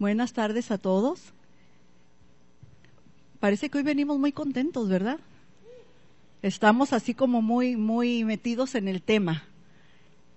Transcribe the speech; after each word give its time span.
Buenas 0.00 0.32
tardes 0.32 0.70
a 0.70 0.78
todos. 0.78 1.20
Parece 3.38 3.68
que 3.68 3.76
hoy 3.76 3.84
venimos 3.84 4.18
muy 4.18 4.32
contentos, 4.32 4.88
¿verdad? 4.88 5.20
Estamos 6.40 6.94
así 6.94 7.12
como 7.12 7.42
muy, 7.42 7.76
muy 7.76 8.24
metidos 8.24 8.74
en 8.76 8.88
el 8.88 9.02
tema. 9.02 9.44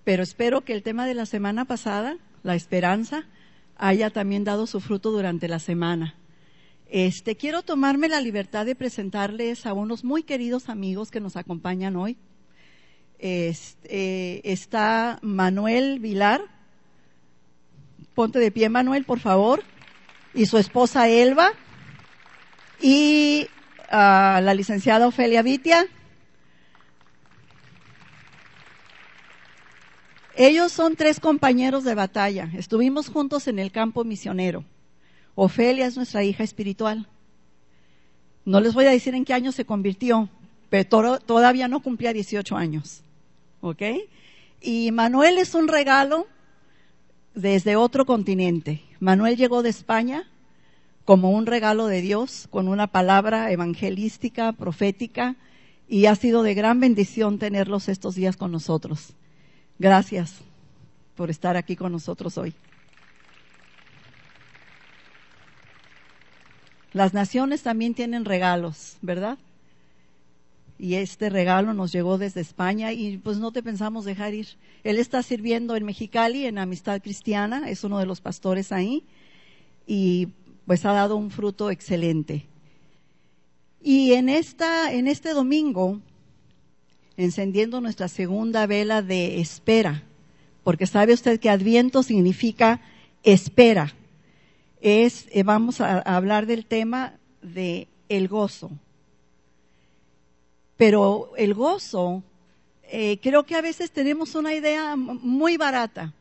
Pero 0.03 0.21
espero 0.21 0.65
que 0.65 0.73
el 0.73 0.83
tema 0.83 1.05
de 1.05 1.13
la 1.13 1.25
semana 1.25 1.63
pasada, 1.63 2.17
la 2.43 2.55
esperanza, 2.55 3.23
haya 3.77 4.09
también 4.09 4.43
dado 4.43 4.67
su 4.67 4.81
fruto 4.81 5.11
durante 5.11 5.47
la 5.47 5.59
semana. 5.59 6.15
Este, 6.89 7.37
quiero 7.37 7.61
tomarme 7.61 8.09
la 8.09 8.19
libertad 8.19 8.65
de 8.65 8.75
presentarles 8.75 9.65
a 9.65 9.71
unos 9.71 10.03
muy 10.03 10.23
queridos 10.23 10.67
amigos 10.67 11.09
que 11.09 11.21
nos 11.21 11.37
acompañan 11.37 11.95
hoy. 11.95 12.17
Este, 13.17 14.51
está 14.51 15.19
Manuel 15.21 16.01
Vilar, 16.01 16.41
Ponte 18.15 18.39
de 18.39 18.51
pie, 18.51 18.69
Manuel, 18.69 19.05
por 19.05 19.19
favor. 19.19 19.63
Y 20.33 20.45
su 20.45 20.57
esposa 20.57 21.07
Elba. 21.09 21.51
Y 22.81 23.47
ah, 23.89 24.41
la 24.43 24.53
licenciada 24.53 25.07
Ofelia 25.07 25.41
Vitia. 25.41 25.87
Ellos 30.35 30.71
son 30.71 30.95
tres 30.95 31.19
compañeros 31.19 31.83
de 31.83 31.95
batalla. 31.95 32.49
Estuvimos 32.55 33.09
juntos 33.09 33.47
en 33.47 33.59
el 33.59 33.71
campo 33.71 34.03
misionero. 34.03 34.65
Ofelia 35.35 35.85
es 35.85 35.95
nuestra 35.95 36.23
hija 36.23 36.43
espiritual. 36.43 37.07
No 38.45 38.59
les 38.59 38.73
voy 38.73 38.85
a 38.85 38.91
decir 38.91 39.15
en 39.15 39.25
qué 39.25 39.33
año 39.33 39.51
se 39.51 39.65
convirtió, 39.65 40.29
pero 40.69 41.19
todavía 41.19 41.67
no 41.67 41.81
cumplía 41.81 42.13
18 42.13 42.57
años. 42.57 43.03
¿Ok? 43.61 43.81
Y 44.59 44.91
Manuel 44.91 45.37
es 45.37 45.55
un 45.55 45.67
regalo 45.67 46.27
desde 47.35 47.75
otro 47.75 48.05
continente. 48.05 48.83
Manuel 48.99 49.37
llegó 49.37 49.63
de 49.63 49.69
España 49.69 50.29
como 51.05 51.31
un 51.31 51.45
regalo 51.45 51.87
de 51.87 52.01
Dios, 52.01 52.47
con 52.49 52.67
una 52.67 52.87
palabra 52.87 53.51
evangelística, 53.51 54.53
profética, 54.53 55.35
y 55.87 56.05
ha 56.05 56.15
sido 56.15 56.43
de 56.43 56.53
gran 56.53 56.79
bendición 56.79 57.39
tenerlos 57.39 57.89
estos 57.89 58.15
días 58.15 58.37
con 58.37 58.51
nosotros. 58.51 59.13
Gracias 59.79 60.39
por 61.15 61.29
estar 61.29 61.57
aquí 61.57 61.75
con 61.75 61.91
nosotros 61.91 62.37
hoy. 62.37 62.53
Las 66.93 67.13
naciones 67.13 67.63
también 67.63 67.95
tienen 67.95 68.23
regalos, 68.23 68.97
¿verdad? 69.01 69.37
Y 70.79 70.95
este 70.95 71.29
regalo 71.29 71.73
nos 71.73 71.91
llegó 71.91 72.17
desde 72.17 72.41
España 72.41 72.91
y 72.91 73.17
pues 73.17 73.37
no 73.37 73.51
te 73.51 73.63
pensamos 73.63 74.05
dejar 74.05 74.33
ir. 74.33 74.47
Él 74.83 74.97
está 74.97 75.23
sirviendo 75.23 75.75
en 75.75 75.85
Mexicali 75.85 76.45
en 76.45 76.57
Amistad 76.57 77.01
Cristiana, 77.01 77.69
es 77.69 77.83
uno 77.83 77.99
de 77.99 78.05
los 78.05 78.21
pastores 78.21 78.71
ahí 78.71 79.03
y 79.85 80.29
pues 80.65 80.85
ha 80.85 80.93
dado 80.93 81.15
un 81.15 81.31
fruto 81.31 81.69
excelente. 81.69 82.45
Y 83.81 84.13
en 84.13 84.29
esta 84.29 84.91
en 84.91 85.07
este 85.07 85.33
domingo 85.33 85.99
encendiendo 87.17 87.79
nuestra 87.79 88.07
segunda 88.07 88.65
vela 88.65 89.01
de 89.01 89.39
espera, 89.39 90.03
porque 90.63 90.87
sabe 90.87 91.13
usted 91.13 91.39
que 91.39 91.49
Adviento 91.49 92.01
significa 92.01 92.81
espera. 93.23 93.93
Es 94.81 95.27
eh, 95.31 95.43
vamos 95.43 95.79
a 95.81 95.99
hablar 95.99 96.45
del 96.45 96.65
tema 96.65 97.13
de 97.41 97.87
el 98.09 98.27
gozo 98.27 98.71
pero 100.85 101.31
el 101.37 101.53
gozo, 101.53 102.23
eh, 102.91 103.17
creo 103.21 103.45
que 103.45 103.55
a 103.55 103.61
veces 103.61 103.89
tenemos 103.91 104.35
una 104.35 104.53
idea 104.53 104.97
muy 104.97 105.55
barata 105.55 106.13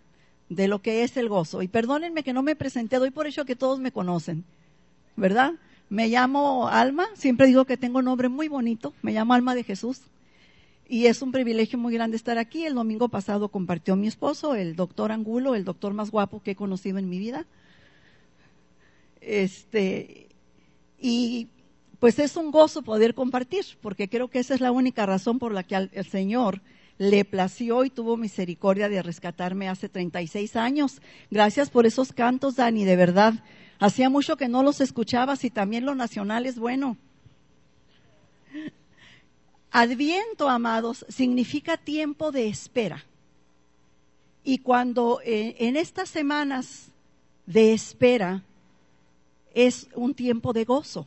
de 0.48 0.68
lo 0.68 0.80
que 0.80 1.02
es 1.02 1.16
el 1.16 1.28
gozo. 1.28 1.62
Y 1.62 1.66
perdónenme 1.66 2.22
que 2.22 2.32
no 2.32 2.44
me 2.44 2.55
presenté, 2.55 3.00
doy 3.00 3.10
por 3.10 3.27
hecho 3.27 3.44
que 3.44 3.56
todos 3.56 3.80
me 3.80 3.90
conocen, 3.90 4.44
¿verdad? 5.16 5.55
Me 5.88 6.06
llamo 6.06 6.68
Alma, 6.68 7.08
siempre 7.14 7.48
digo 7.48 7.64
que 7.64 7.77
tengo 7.77 7.98
un 7.98 8.05
nombre 8.05 8.28
muy 8.28 8.46
bonito, 8.46 8.94
me 9.02 9.10
llamo 9.10 9.34
Alma 9.34 9.56
de 9.56 9.64
Jesús. 9.64 10.02
Y 10.88 11.06
es 11.06 11.22
un 11.22 11.33
privilegio 11.33 11.77
muy 11.77 11.92
grande 11.92 12.17
estar 12.17 12.39
aquí. 12.39 12.64
El 12.64 12.77
domingo 12.77 13.08
pasado 13.08 13.48
compartió 13.48 13.96
mi 13.96 14.06
esposo, 14.06 14.55
el 14.55 14.77
doctor 14.77 15.11
Angulo, 15.11 15.56
el 15.56 15.64
doctor 15.64 15.92
más 15.92 16.12
guapo 16.12 16.40
que 16.40 16.52
he 16.52 16.55
conocido 16.55 16.98
en 16.98 17.08
mi 17.08 17.18
vida. 17.18 17.46
Este, 19.20 20.28
y 21.01 21.48
pues 22.02 22.18
es 22.18 22.36
un 22.36 22.51
gozo 22.51 22.83
poder 22.83 23.14
compartir, 23.14 23.64
porque 23.80 24.08
creo 24.08 24.27
que 24.27 24.40
esa 24.40 24.55
es 24.55 24.61
la 24.61 24.73
única 24.73 25.07
razón 25.07 25.39
por 25.39 25.52
la 25.52 25.63
que 25.63 25.77
el 25.77 26.05
Señor 26.05 26.61
le 26.98 27.24
plació 27.24 27.85
y 27.85 27.90
tuvo 27.90 28.17
misericordia 28.17 28.89
de 28.89 29.01
rescatarme 29.05 29.68
hace 29.68 29.89
36 29.89 30.57
años. 30.57 31.01
Gracias 31.30 31.70
por 31.70 31.86
esos 31.86 32.13
cantos, 32.13 32.57
Dani, 32.57 32.85
de 32.85 32.96
verdad. 32.96 33.35
Hacía 33.79 34.11
mucho 34.11 34.36
que 34.36 34.48
no 34.48 34.64
los 34.64 34.80
escuchabas 34.80 35.45
y 35.45 35.51
también 35.51 35.86
lo 35.86 35.95
nacional 35.95 36.45
es 36.45 36.58
bueno. 36.58 36.96
Adviento, 39.70 40.48
amados, 40.48 41.07
significa 41.08 41.77
tiempo 41.77 42.33
de 42.33 42.48
espera. 42.48 43.05
Y 44.42 44.58
cuando 44.58 45.20
eh, 45.24 45.55
en 45.61 45.77
estas 45.77 46.08
semanas 46.08 46.89
de 47.46 47.73
espera 47.73 48.42
es 49.55 49.86
un 49.95 50.14
tiempo 50.14 50.52
de 50.52 50.64
gozo 50.64 51.07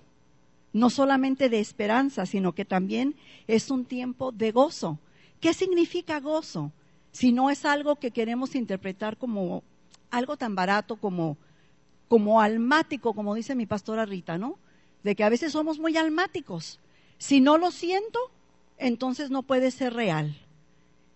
no 0.75 0.89
solamente 0.89 1.47
de 1.47 1.61
esperanza, 1.61 2.25
sino 2.25 2.53
que 2.53 2.65
también 2.65 3.15
es 3.47 3.71
un 3.71 3.85
tiempo 3.85 4.33
de 4.33 4.51
gozo. 4.51 4.99
¿Qué 5.39 5.53
significa 5.53 6.19
gozo? 6.19 6.73
Si 7.13 7.31
no 7.31 7.49
es 7.49 7.63
algo 7.63 7.95
que 7.95 8.11
queremos 8.11 8.55
interpretar 8.55 9.15
como 9.15 9.63
algo 10.11 10.35
tan 10.35 10.53
barato 10.53 10.97
como, 10.97 11.37
como 12.09 12.41
almático, 12.41 13.13
como 13.13 13.35
dice 13.35 13.55
mi 13.55 13.65
pastora 13.65 14.05
Rita, 14.05 14.37
¿no? 14.37 14.59
De 15.01 15.15
que 15.15 15.23
a 15.23 15.29
veces 15.29 15.53
somos 15.53 15.79
muy 15.79 15.95
almáticos. 15.95 16.81
Si 17.19 17.39
no 17.39 17.57
lo 17.57 17.71
siento, 17.71 18.19
entonces 18.77 19.31
no 19.31 19.43
puede 19.43 19.71
ser 19.71 19.93
real. 19.93 20.35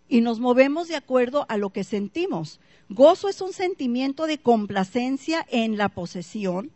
Y 0.08 0.22
nos 0.22 0.40
movemos 0.40 0.88
de 0.88 0.96
acuerdo 0.96 1.46
a 1.50 1.58
lo 1.58 1.72
que 1.72 1.84
sentimos. 1.84 2.62
Gozo 2.88 3.28
es 3.28 3.41
un 3.41 3.52
sentimiento 3.52 4.26
de 4.26 4.38
complacencia 4.38 5.46
en 5.50 5.76
la 5.76 5.90
posesión, 5.90 6.72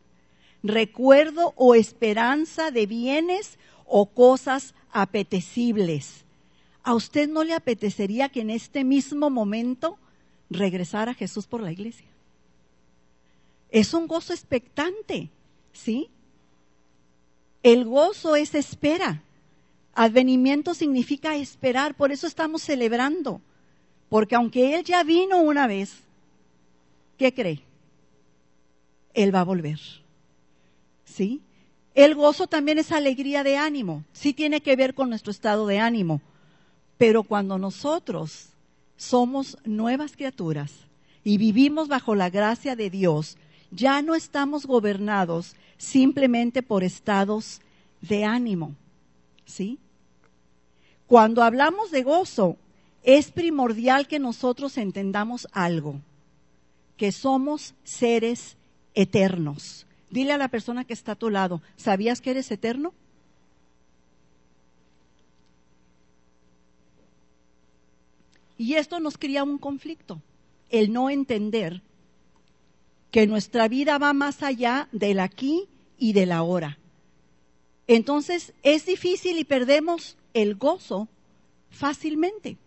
recuerdo 0.63 1.53
o 1.57 1.75
esperanza 1.75 2.71
de 2.71 2.85
bienes 2.85 3.59
o 3.85 4.07
cosas 4.07 4.73
apetecibles. 4.91 6.23
¿A 6.83 6.93
usted 6.95 7.29
no 7.29 7.43
le 7.43 7.53
apetecería 7.53 8.29
que 8.29 8.41
en 8.41 8.49
este 8.49 8.83
mismo 8.83 9.29
momento 9.29 9.97
regresara 10.49 11.13
Jesús 11.13 11.45
por 11.45 11.61
la 11.61 11.71
iglesia? 11.71 12.07
Es 13.69 13.93
un 13.93 14.07
gozo 14.07 14.33
expectante, 14.33 15.29
¿sí? 15.73 16.09
El 17.61 17.85
gozo 17.85 18.35
es 18.35 18.53
espera. 18.55 19.23
Advenimiento 19.95 20.73
significa 20.73 21.35
esperar, 21.35 21.95
por 21.95 22.11
eso 22.11 22.27
estamos 22.27 22.61
celebrando. 22.61 23.41
Porque 24.09 24.35
aunque 24.35 24.75
Él 24.75 24.83
ya 24.83 25.03
vino 25.03 25.41
una 25.41 25.65
vez, 25.65 25.95
¿qué 27.17 27.33
cree? 27.33 27.61
Él 29.13 29.33
va 29.33 29.41
a 29.41 29.45
volver. 29.45 29.79
¿Sí? 31.13 31.41
El 31.93 32.15
gozo 32.15 32.47
también 32.47 32.79
es 32.79 32.91
alegría 32.91 33.43
de 33.43 33.55
ánimo, 33.55 34.03
sí 34.13 34.33
tiene 34.33 34.61
que 34.61 34.75
ver 34.75 34.95
con 34.95 35.09
nuestro 35.09 35.31
estado 35.31 35.67
de 35.67 35.77
ánimo, 35.77 36.21
pero 36.97 37.23
cuando 37.23 37.59
nosotros 37.59 38.49
somos 38.97 39.57
nuevas 39.63 40.13
criaturas 40.13 40.71
y 41.23 41.37
vivimos 41.37 41.87
bajo 41.87 42.15
la 42.15 42.31
gracia 42.31 42.75
de 42.75 42.89
Dios, 42.89 43.37
ya 43.69 44.01
no 44.01 44.15
estamos 44.15 44.65
gobernados 44.65 45.55
simplemente 45.77 46.63
por 46.63 46.83
estados 46.83 47.61
de 48.01 48.25
ánimo, 48.25 48.75
¿sí? 49.45 49.77
Cuando 51.05 51.43
hablamos 51.43 51.91
de 51.91 52.01
gozo, 52.01 52.57
es 53.03 53.29
primordial 53.29 54.07
que 54.07 54.17
nosotros 54.17 54.77
entendamos 54.77 55.47
algo, 55.51 56.01
que 56.97 57.11
somos 57.11 57.75
seres 57.83 58.57
eternos. 58.95 59.85
Dile 60.13 60.31
a 60.31 60.37
la 60.37 60.47
persona 60.47 60.85
que 60.85 60.93
está 60.93 61.13
a 61.13 61.15
tu 61.15 61.31
lado, 61.31 61.63
¿sabías 61.75 62.21
que 62.21 62.29
eres 62.29 62.51
eterno? 62.51 62.93
Y 68.59 68.75
esto 68.75 68.99
nos 68.99 69.17
crea 69.17 69.43
un 69.43 69.57
conflicto, 69.57 70.21
el 70.69 70.93
no 70.93 71.09
entender 71.09 71.81
que 73.09 73.25
nuestra 73.25 73.67
vida 73.67 73.97
va 73.97 74.13
más 74.13 74.43
allá 74.43 74.87
del 74.91 75.19
aquí 75.19 75.67
y 75.97 76.13
del 76.13 76.31
ahora. 76.31 76.77
Entonces 77.87 78.53
es 78.61 78.85
difícil 78.85 79.39
y 79.39 79.45
perdemos 79.45 80.15
el 80.35 80.53
gozo 80.53 81.07
fácilmente. 81.71 82.57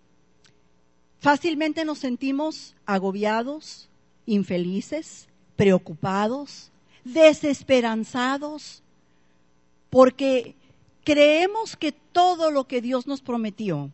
Fácilmente 1.20 1.84
nos 1.84 2.00
sentimos 2.00 2.74
agobiados, 2.86 3.88
infelices, 4.26 5.28
preocupados, 5.54 6.72
desesperanzados, 7.12 8.82
porque 9.90 10.54
creemos 11.04 11.76
que 11.76 11.92
todo 11.92 12.50
lo 12.50 12.66
que 12.66 12.80
Dios 12.80 13.06
nos 13.06 13.20
prometió, 13.20 13.90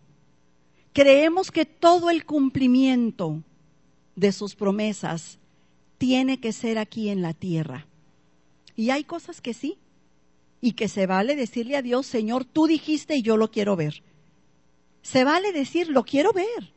creemos 0.92 1.50
que 1.50 1.66
todo 1.66 2.10
el 2.10 2.24
cumplimiento 2.24 3.42
de 4.16 4.32
sus 4.32 4.54
promesas 4.54 5.38
tiene 5.98 6.40
que 6.40 6.52
ser 6.52 6.78
aquí 6.78 7.10
en 7.10 7.22
la 7.22 7.34
tierra. 7.34 7.86
Y 8.76 8.90
hay 8.90 9.04
cosas 9.04 9.40
que 9.40 9.54
sí, 9.54 9.78
y 10.60 10.72
que 10.72 10.88
se 10.88 11.06
vale 11.06 11.36
decirle 11.36 11.76
a 11.76 11.82
Dios, 11.82 12.06
Señor, 12.06 12.44
tú 12.44 12.66
dijiste 12.66 13.16
y 13.16 13.22
yo 13.22 13.36
lo 13.36 13.50
quiero 13.50 13.76
ver. 13.76 14.02
Se 15.02 15.24
vale 15.24 15.52
decir, 15.52 15.88
lo 15.88 16.04
quiero 16.04 16.32
ver. 16.32 16.72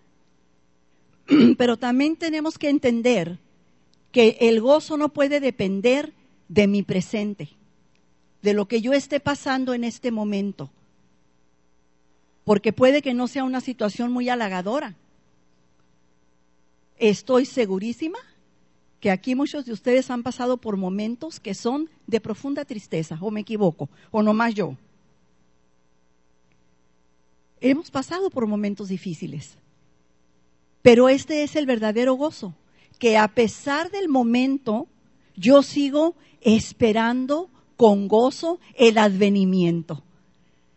Pero 1.57 1.77
también 1.77 2.15
tenemos 2.15 2.57
que 2.57 2.69
entender 2.69 3.38
que 4.11 4.38
el 4.41 4.59
gozo 4.59 4.97
no 4.97 5.09
puede 5.09 5.39
depender 5.39 6.13
de 6.47 6.68
mi 6.68 6.83
presente, 6.83 7.50
de 8.42 8.53
lo 8.53 8.68
que 8.68 8.81
yo 8.81 8.94
esté 8.94 9.19
pasando 9.19 9.74
en 9.74 9.83
este 9.83 10.12
momento, 10.12 10.69
porque 12.44 12.74
puede 12.74 13.01
que 13.01 13.13
no 13.13 13.27
sea 13.27 13.44
una 13.44 13.62
situación 13.62 14.12
muy 14.12 14.30
halagadora. 14.30 14.95
Estoy 16.97 17.45
segurísima 17.45 18.19
que 19.00 19.12
aquí 19.12 19.36
muchos 19.36 19.65
de 19.65 19.74
ustedes 19.74 20.09
han 20.09 20.24
pasado 20.24 20.57
por 20.57 20.77
momentos 20.77 21.39
que 21.39 21.53
son 21.53 21.89
de 22.07 22.21
profunda 22.21 22.65
tristeza, 22.65 23.18
o 23.21 23.31
me 23.31 23.41
equivoco, 23.41 23.89
o 24.12 24.21
no 24.21 24.33
más 24.33 24.53
yo. 24.53 24.77
Hemos 27.62 27.89
pasado 27.89 28.30
por 28.30 28.48
momentos 28.48 28.89
difíciles, 28.89 29.57
pero 30.81 31.09
este 31.09 31.44
es 31.44 31.56
el 31.56 31.65
verdadero 31.65 32.13
gozo, 32.13 32.53
que 33.00 33.18
a 33.18 33.27
pesar 33.27 33.89
del 33.91 34.07
momento, 34.07 34.88
yo 35.35 35.63
sigo 35.63 36.15
esperando 36.41 37.49
con 37.77 38.07
gozo 38.07 38.59
el 38.75 38.97
advenimiento. 38.97 40.03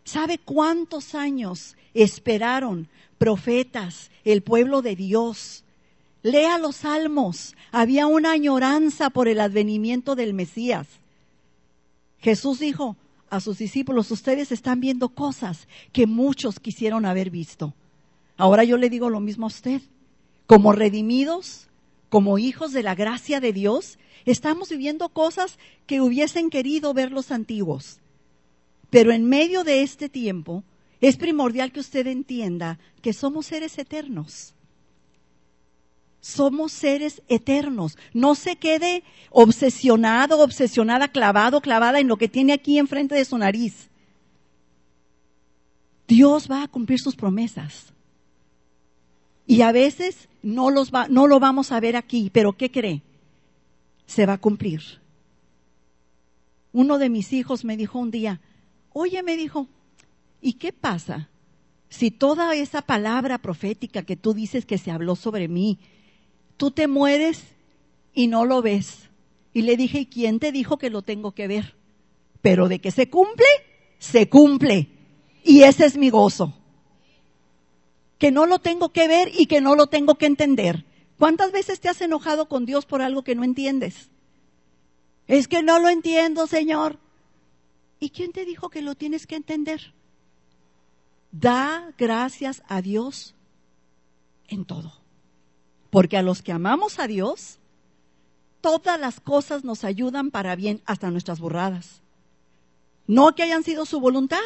¿Sabe 0.03 0.37
cuántos 0.37 1.15
años 1.15 1.75
esperaron 1.93 2.87
profetas, 3.17 4.11
el 4.23 4.41
pueblo 4.41 4.81
de 4.81 4.95
Dios? 4.95 5.63
Lea 6.23 6.57
los 6.57 6.77
salmos. 6.77 7.55
Había 7.71 8.07
una 8.07 8.31
añoranza 8.31 9.09
por 9.09 9.27
el 9.27 9.39
advenimiento 9.39 10.15
del 10.15 10.33
Mesías. 10.33 10.87
Jesús 12.19 12.59
dijo 12.59 12.97
a 13.29 13.39
sus 13.39 13.59
discípulos, 13.59 14.11
ustedes 14.11 14.51
están 14.51 14.79
viendo 14.81 15.09
cosas 15.09 15.67
que 15.93 16.07
muchos 16.07 16.59
quisieron 16.59 17.05
haber 17.05 17.29
visto. 17.29 17.73
Ahora 18.35 18.63
yo 18.63 18.77
le 18.77 18.89
digo 18.89 19.09
lo 19.09 19.19
mismo 19.19 19.45
a 19.45 19.47
usted. 19.47 19.81
Como 20.47 20.71
redimidos, 20.71 21.68
como 22.09 22.37
hijos 22.37 22.73
de 22.73 22.83
la 22.83 22.95
gracia 22.95 23.39
de 23.39 23.53
Dios, 23.53 23.99
estamos 24.25 24.69
viviendo 24.69 25.09
cosas 25.09 25.57
que 25.85 26.01
hubiesen 26.01 26.49
querido 26.49 26.93
ver 26.93 27.11
los 27.11 27.31
antiguos. 27.31 27.99
Pero 28.89 29.11
en 29.11 29.29
medio 29.29 29.63
de 29.63 29.83
este 29.83 30.09
tiempo 30.09 30.63
es 31.01 31.17
primordial 31.17 31.71
que 31.71 31.79
usted 31.79 32.07
entienda 32.07 32.79
que 33.01 33.13
somos 33.13 33.45
seres 33.45 33.77
eternos. 33.77 34.53
Somos 36.19 36.73
seres 36.73 37.21
eternos. 37.29 37.97
No 38.13 38.35
se 38.35 38.57
quede 38.57 39.03
obsesionado, 39.29 40.39
obsesionada, 40.39 41.07
clavado, 41.07 41.61
clavada 41.61 41.99
en 41.99 42.07
lo 42.07 42.17
que 42.17 42.27
tiene 42.27 42.53
aquí 42.53 42.77
enfrente 42.77 43.15
de 43.15 43.23
su 43.23 43.37
nariz. 43.37 43.89
Dios 46.07 46.49
va 46.49 46.63
a 46.63 46.67
cumplir 46.67 46.99
sus 46.99 47.15
promesas. 47.15 47.93
Y 49.49 49.63
a 49.63 49.71
veces 49.71 50.29
no, 50.43 50.69
los 50.69 50.91
va, 50.93 51.07
no 51.07 51.25
lo 51.25 51.39
vamos 51.39 51.71
a 51.71 51.79
ver 51.79 51.95
aquí, 51.95 52.29
pero 52.31 52.53
¿qué 52.55 52.69
cree? 52.69 53.01
Se 54.05 54.27
va 54.27 54.33
a 54.33 54.37
cumplir. 54.37 54.79
Uno 56.71 56.99
de 56.99 57.09
mis 57.09 57.33
hijos 57.33 57.65
me 57.65 57.75
dijo 57.75 57.97
un 57.97 58.11
día, 58.11 58.41
oye, 58.93 59.23
me 59.23 59.37
dijo, 59.37 59.65
¿y 60.39 60.53
qué 60.53 60.71
pasa 60.71 61.29
si 61.89 62.11
toda 62.11 62.53
esa 62.53 62.83
palabra 62.83 63.39
profética 63.39 64.03
que 64.03 64.15
tú 64.15 64.35
dices 64.35 64.67
que 64.67 64.77
se 64.77 64.91
habló 64.91 65.15
sobre 65.15 65.47
mí, 65.47 65.79
tú 66.55 66.69
te 66.69 66.87
mueres 66.87 67.41
y 68.13 68.27
no 68.27 68.45
lo 68.45 68.61
ves? 68.61 69.09
Y 69.51 69.63
le 69.63 69.77
dije, 69.77 70.01
¿y 70.01 70.05
quién 70.05 70.37
te 70.37 70.51
dijo 70.51 70.77
que 70.77 70.91
lo 70.91 71.01
tengo 71.01 71.31
que 71.31 71.47
ver? 71.47 71.73
Pero 72.43 72.67
de 72.67 72.77
que 72.77 72.91
se 72.91 73.09
cumple, 73.09 73.47
se 73.97 74.29
cumple. 74.29 74.89
Y 75.43 75.63
ese 75.63 75.87
es 75.87 75.97
mi 75.97 76.11
gozo 76.11 76.53
que 78.19 78.31
no 78.31 78.45
lo 78.45 78.59
tengo 78.59 78.89
que 78.89 79.07
ver 79.07 79.31
y 79.33 79.47
que 79.47 79.61
no 79.61 79.75
lo 79.75 79.87
tengo 79.87 80.15
que 80.15 80.27
entender. 80.27 80.85
¿Cuántas 81.17 81.51
veces 81.51 81.79
te 81.79 81.89
has 81.89 82.01
enojado 82.01 82.47
con 82.47 82.65
Dios 82.65 82.85
por 82.85 83.01
algo 83.01 83.23
que 83.23 83.33
no 83.33 83.43
entiendes? 83.43 84.09
Es 85.27 85.47
que 85.47 85.63
no 85.63 85.79
lo 85.79 85.89
entiendo, 85.89 86.45
Señor. 86.45 86.99
¿Y 87.99 88.09
quién 88.11 88.31
te 88.31 88.45
dijo 88.45 88.69
que 88.69 88.81
lo 88.81 88.95
tienes 88.95 89.25
que 89.25 89.35
entender? 89.35 89.93
Da 91.31 91.93
gracias 91.97 92.61
a 92.67 92.81
Dios 92.81 93.35
en 94.47 94.65
todo. 94.65 94.93
Porque 95.89 96.17
a 96.17 96.21
los 96.21 96.41
que 96.41 96.51
amamos 96.51 96.99
a 96.99 97.07
Dios, 97.07 97.59
todas 98.61 98.99
las 98.99 99.21
cosas 99.21 99.63
nos 99.63 99.83
ayudan 99.83 100.29
para 100.29 100.55
bien, 100.55 100.81
hasta 100.85 101.09
nuestras 101.09 101.39
burradas. 101.39 102.01
No 103.07 103.33
que 103.33 103.43
hayan 103.43 103.63
sido 103.63 103.85
su 103.85 103.99
voluntad, 103.99 104.37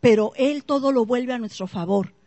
pero 0.00 0.32
Él 0.36 0.64
todo 0.64 0.92
lo 0.92 1.04
vuelve 1.04 1.32
a 1.32 1.38
nuestro 1.38 1.66
favor 1.66 2.19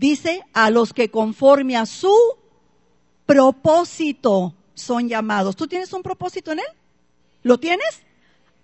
dice, 0.00 0.40
a 0.54 0.70
los 0.70 0.94
que 0.94 1.10
conforme 1.10 1.76
a 1.76 1.84
su 1.84 2.16
propósito 3.26 4.54
son 4.74 5.08
llamados. 5.08 5.54
¿Tú 5.54 5.66
tienes 5.66 5.92
un 5.92 6.02
propósito 6.02 6.52
en 6.52 6.60
él? 6.60 6.66
¿Lo 7.42 7.60
tienes? 7.60 8.02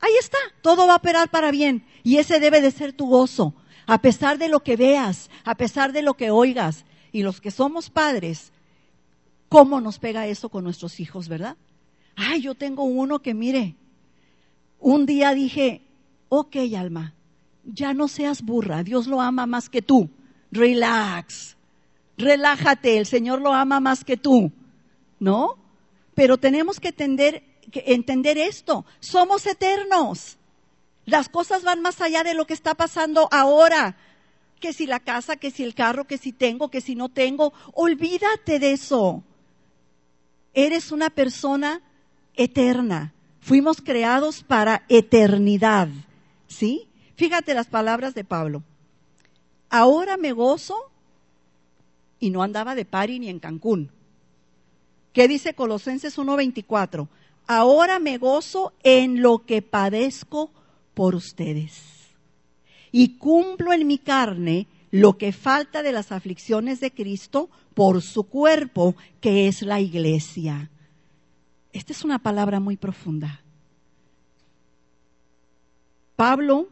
Ahí 0.00 0.14
está, 0.18 0.38
todo 0.62 0.86
va 0.86 0.94
a 0.94 0.96
operar 0.96 1.30
para 1.30 1.50
bien 1.50 1.86
y 2.02 2.16
ese 2.16 2.40
debe 2.40 2.62
de 2.62 2.70
ser 2.70 2.94
tu 2.94 3.06
gozo, 3.06 3.54
a 3.86 4.00
pesar 4.00 4.38
de 4.38 4.48
lo 4.48 4.60
que 4.60 4.76
veas, 4.76 5.30
a 5.44 5.54
pesar 5.54 5.92
de 5.92 6.02
lo 6.02 6.14
que 6.14 6.30
oigas. 6.30 6.84
Y 7.12 7.22
los 7.22 7.40
que 7.40 7.50
somos 7.50 7.90
padres, 7.90 8.52
¿cómo 9.50 9.80
nos 9.80 9.98
pega 9.98 10.26
eso 10.26 10.48
con 10.48 10.64
nuestros 10.64 11.00
hijos, 11.00 11.28
verdad? 11.28 11.56
Ay, 12.14 12.40
yo 12.40 12.54
tengo 12.54 12.84
uno 12.84 13.20
que 13.20 13.34
mire, 13.34 13.76
un 14.80 15.04
día 15.04 15.34
dije, 15.34 15.82
ok, 16.30 16.56
alma, 16.78 17.12
ya 17.64 17.92
no 17.92 18.08
seas 18.08 18.40
burra, 18.42 18.82
Dios 18.82 19.06
lo 19.06 19.20
ama 19.20 19.44
más 19.44 19.68
que 19.68 19.82
tú 19.82 20.08
relax, 20.50 21.56
relájate, 22.16 22.98
el 22.98 23.06
Señor 23.06 23.40
lo 23.40 23.52
ama 23.52 23.80
más 23.80 24.04
que 24.04 24.16
tú, 24.16 24.52
¿no? 25.18 25.58
Pero 26.14 26.38
tenemos 26.38 26.80
que 26.80 26.88
entender, 26.88 28.38
esto, 28.38 28.84
somos 29.00 29.46
eternos. 29.46 30.38
Las 31.04 31.28
cosas 31.28 31.62
van 31.62 31.82
más 31.82 32.00
allá 32.00 32.24
de 32.24 32.34
lo 32.34 32.46
que 32.46 32.54
está 32.54 32.74
pasando 32.74 33.28
ahora. 33.30 33.96
Que 34.60 34.72
si 34.72 34.86
la 34.86 34.98
casa, 34.98 35.36
que 35.36 35.50
si 35.50 35.62
el 35.62 35.74
carro, 35.74 36.06
que 36.06 36.18
si 36.18 36.32
tengo, 36.32 36.70
que 36.70 36.80
si 36.80 36.94
no 36.94 37.10
tengo. 37.10 37.52
Olvídate 37.74 38.58
de 38.58 38.72
eso. 38.72 39.22
Eres 40.54 40.90
una 40.90 41.10
persona 41.10 41.82
eterna. 42.34 43.12
Fuimos 43.40 43.82
creados 43.82 44.42
para 44.42 44.84
eternidad. 44.88 45.88
¿Sí? 46.48 46.88
Fíjate 47.16 47.54
las 47.54 47.66
palabras 47.66 48.14
de 48.14 48.24
Pablo 48.24 48.62
ahora 49.76 50.16
me 50.16 50.32
gozo 50.32 50.90
y 52.18 52.30
no 52.30 52.42
andaba 52.42 52.74
de 52.74 52.84
pari 52.84 53.18
ni 53.18 53.28
en 53.28 53.38
Cancún. 53.38 53.90
¿Qué 55.12 55.28
dice 55.28 55.54
Colosenses 55.54 56.18
1:24? 56.18 57.08
Ahora 57.46 57.98
me 57.98 58.18
gozo 58.18 58.72
en 58.82 59.22
lo 59.22 59.44
que 59.44 59.62
padezco 59.62 60.50
por 60.94 61.14
ustedes. 61.14 61.74
Y 62.90 63.18
cumplo 63.18 63.72
en 63.72 63.86
mi 63.86 63.98
carne 63.98 64.66
lo 64.90 65.18
que 65.18 65.32
falta 65.32 65.82
de 65.82 65.92
las 65.92 66.10
aflicciones 66.10 66.80
de 66.80 66.90
Cristo 66.90 67.50
por 67.74 68.00
su 68.02 68.24
cuerpo, 68.24 68.94
que 69.20 69.46
es 69.46 69.60
la 69.60 69.80
iglesia. 69.80 70.70
Esta 71.72 71.92
es 71.92 72.02
una 72.04 72.18
palabra 72.18 72.60
muy 72.60 72.78
profunda. 72.78 73.42
Pablo, 76.16 76.68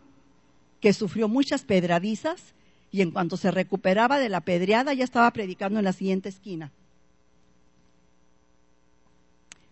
que 0.80 0.94
sufrió 0.94 1.28
muchas 1.28 1.64
pedradizas, 1.64 2.54
y 2.94 3.02
en 3.02 3.10
cuanto 3.10 3.36
se 3.36 3.50
recuperaba 3.50 4.20
de 4.20 4.28
la 4.28 4.40
pedreada 4.40 4.94
ya 4.94 5.02
estaba 5.02 5.28
predicando 5.32 5.80
en 5.80 5.84
la 5.84 5.92
siguiente 5.92 6.28
esquina. 6.28 6.70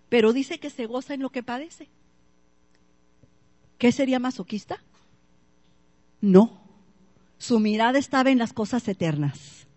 Pero 0.08 0.32
dice 0.32 0.58
que 0.58 0.70
se 0.70 0.86
goza 0.86 1.14
en 1.14 1.22
lo 1.22 1.30
que 1.30 1.44
padece. 1.44 1.88
¿Qué 3.78 3.92
sería 3.92 4.18
masoquista? 4.18 4.82
No. 6.20 6.62
Su 7.38 7.60
mirada 7.60 7.96
estaba 7.96 8.32
en 8.32 8.38
las 8.38 8.52
cosas 8.52 8.88
eternas. 8.88 9.68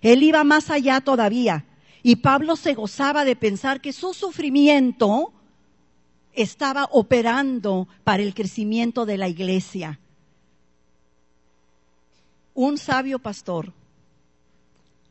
Él 0.00 0.24
iba 0.24 0.42
más 0.42 0.68
allá 0.68 1.00
todavía. 1.00 1.64
Y 2.02 2.16
Pablo 2.16 2.56
se 2.56 2.74
gozaba 2.74 3.24
de 3.24 3.36
pensar 3.36 3.80
que 3.80 3.92
su 3.92 4.12
sufrimiento 4.12 5.32
estaba 6.32 6.88
operando 6.90 7.86
para 8.02 8.24
el 8.24 8.34
crecimiento 8.34 9.06
de 9.06 9.18
la 9.18 9.28
iglesia 9.28 10.00
un 12.54 12.78
sabio 12.78 13.18
pastor, 13.18 13.72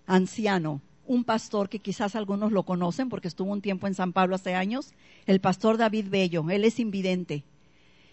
anciano, 0.05 0.81
un 1.05 1.23
pastor 1.23 1.69
que 1.69 1.79
quizás 1.79 2.15
algunos 2.15 2.51
lo 2.51 2.63
conocen 2.63 3.09
porque 3.09 3.27
estuvo 3.27 3.51
un 3.51 3.61
tiempo 3.61 3.87
en 3.87 3.95
San 3.95 4.13
Pablo 4.13 4.35
hace 4.35 4.55
años, 4.55 4.93
el 5.25 5.41
pastor 5.41 5.77
David 5.77 6.07
Bello, 6.09 6.49
él 6.49 6.65
es 6.65 6.79
invidente. 6.79 7.43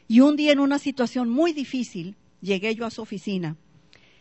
Y 0.08 0.20
un 0.20 0.36
día 0.36 0.52
en 0.52 0.60
una 0.60 0.78
situación 0.78 1.28
muy 1.28 1.52
difícil, 1.52 2.16
llegué 2.40 2.74
yo 2.74 2.86
a 2.86 2.90
su 2.90 3.02
oficina 3.02 3.56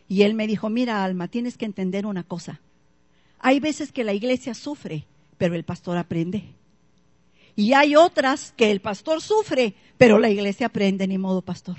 y 0.07 0.23
él 0.23 0.33
me 0.33 0.47
dijo, 0.47 0.69
mira 0.69 1.03
Alma, 1.03 1.27
tienes 1.27 1.57
que 1.57 1.65
entender 1.65 2.05
una 2.05 2.23
cosa. 2.23 2.61
Hay 3.39 3.59
veces 3.59 3.91
que 3.91 4.03
la 4.03 4.13
iglesia 4.13 4.53
sufre, 4.53 5.05
pero 5.37 5.55
el 5.55 5.63
pastor 5.63 5.97
aprende. 5.97 6.43
Y 7.55 7.73
hay 7.73 7.95
otras 7.95 8.53
que 8.55 8.69
el 8.71 8.81
pastor 8.81 9.21
sufre, 9.21 9.73
pero 9.97 10.19
la 10.19 10.29
iglesia 10.29 10.67
aprende, 10.67 11.07
ni 11.07 11.17
modo, 11.17 11.41
pastor. 11.41 11.77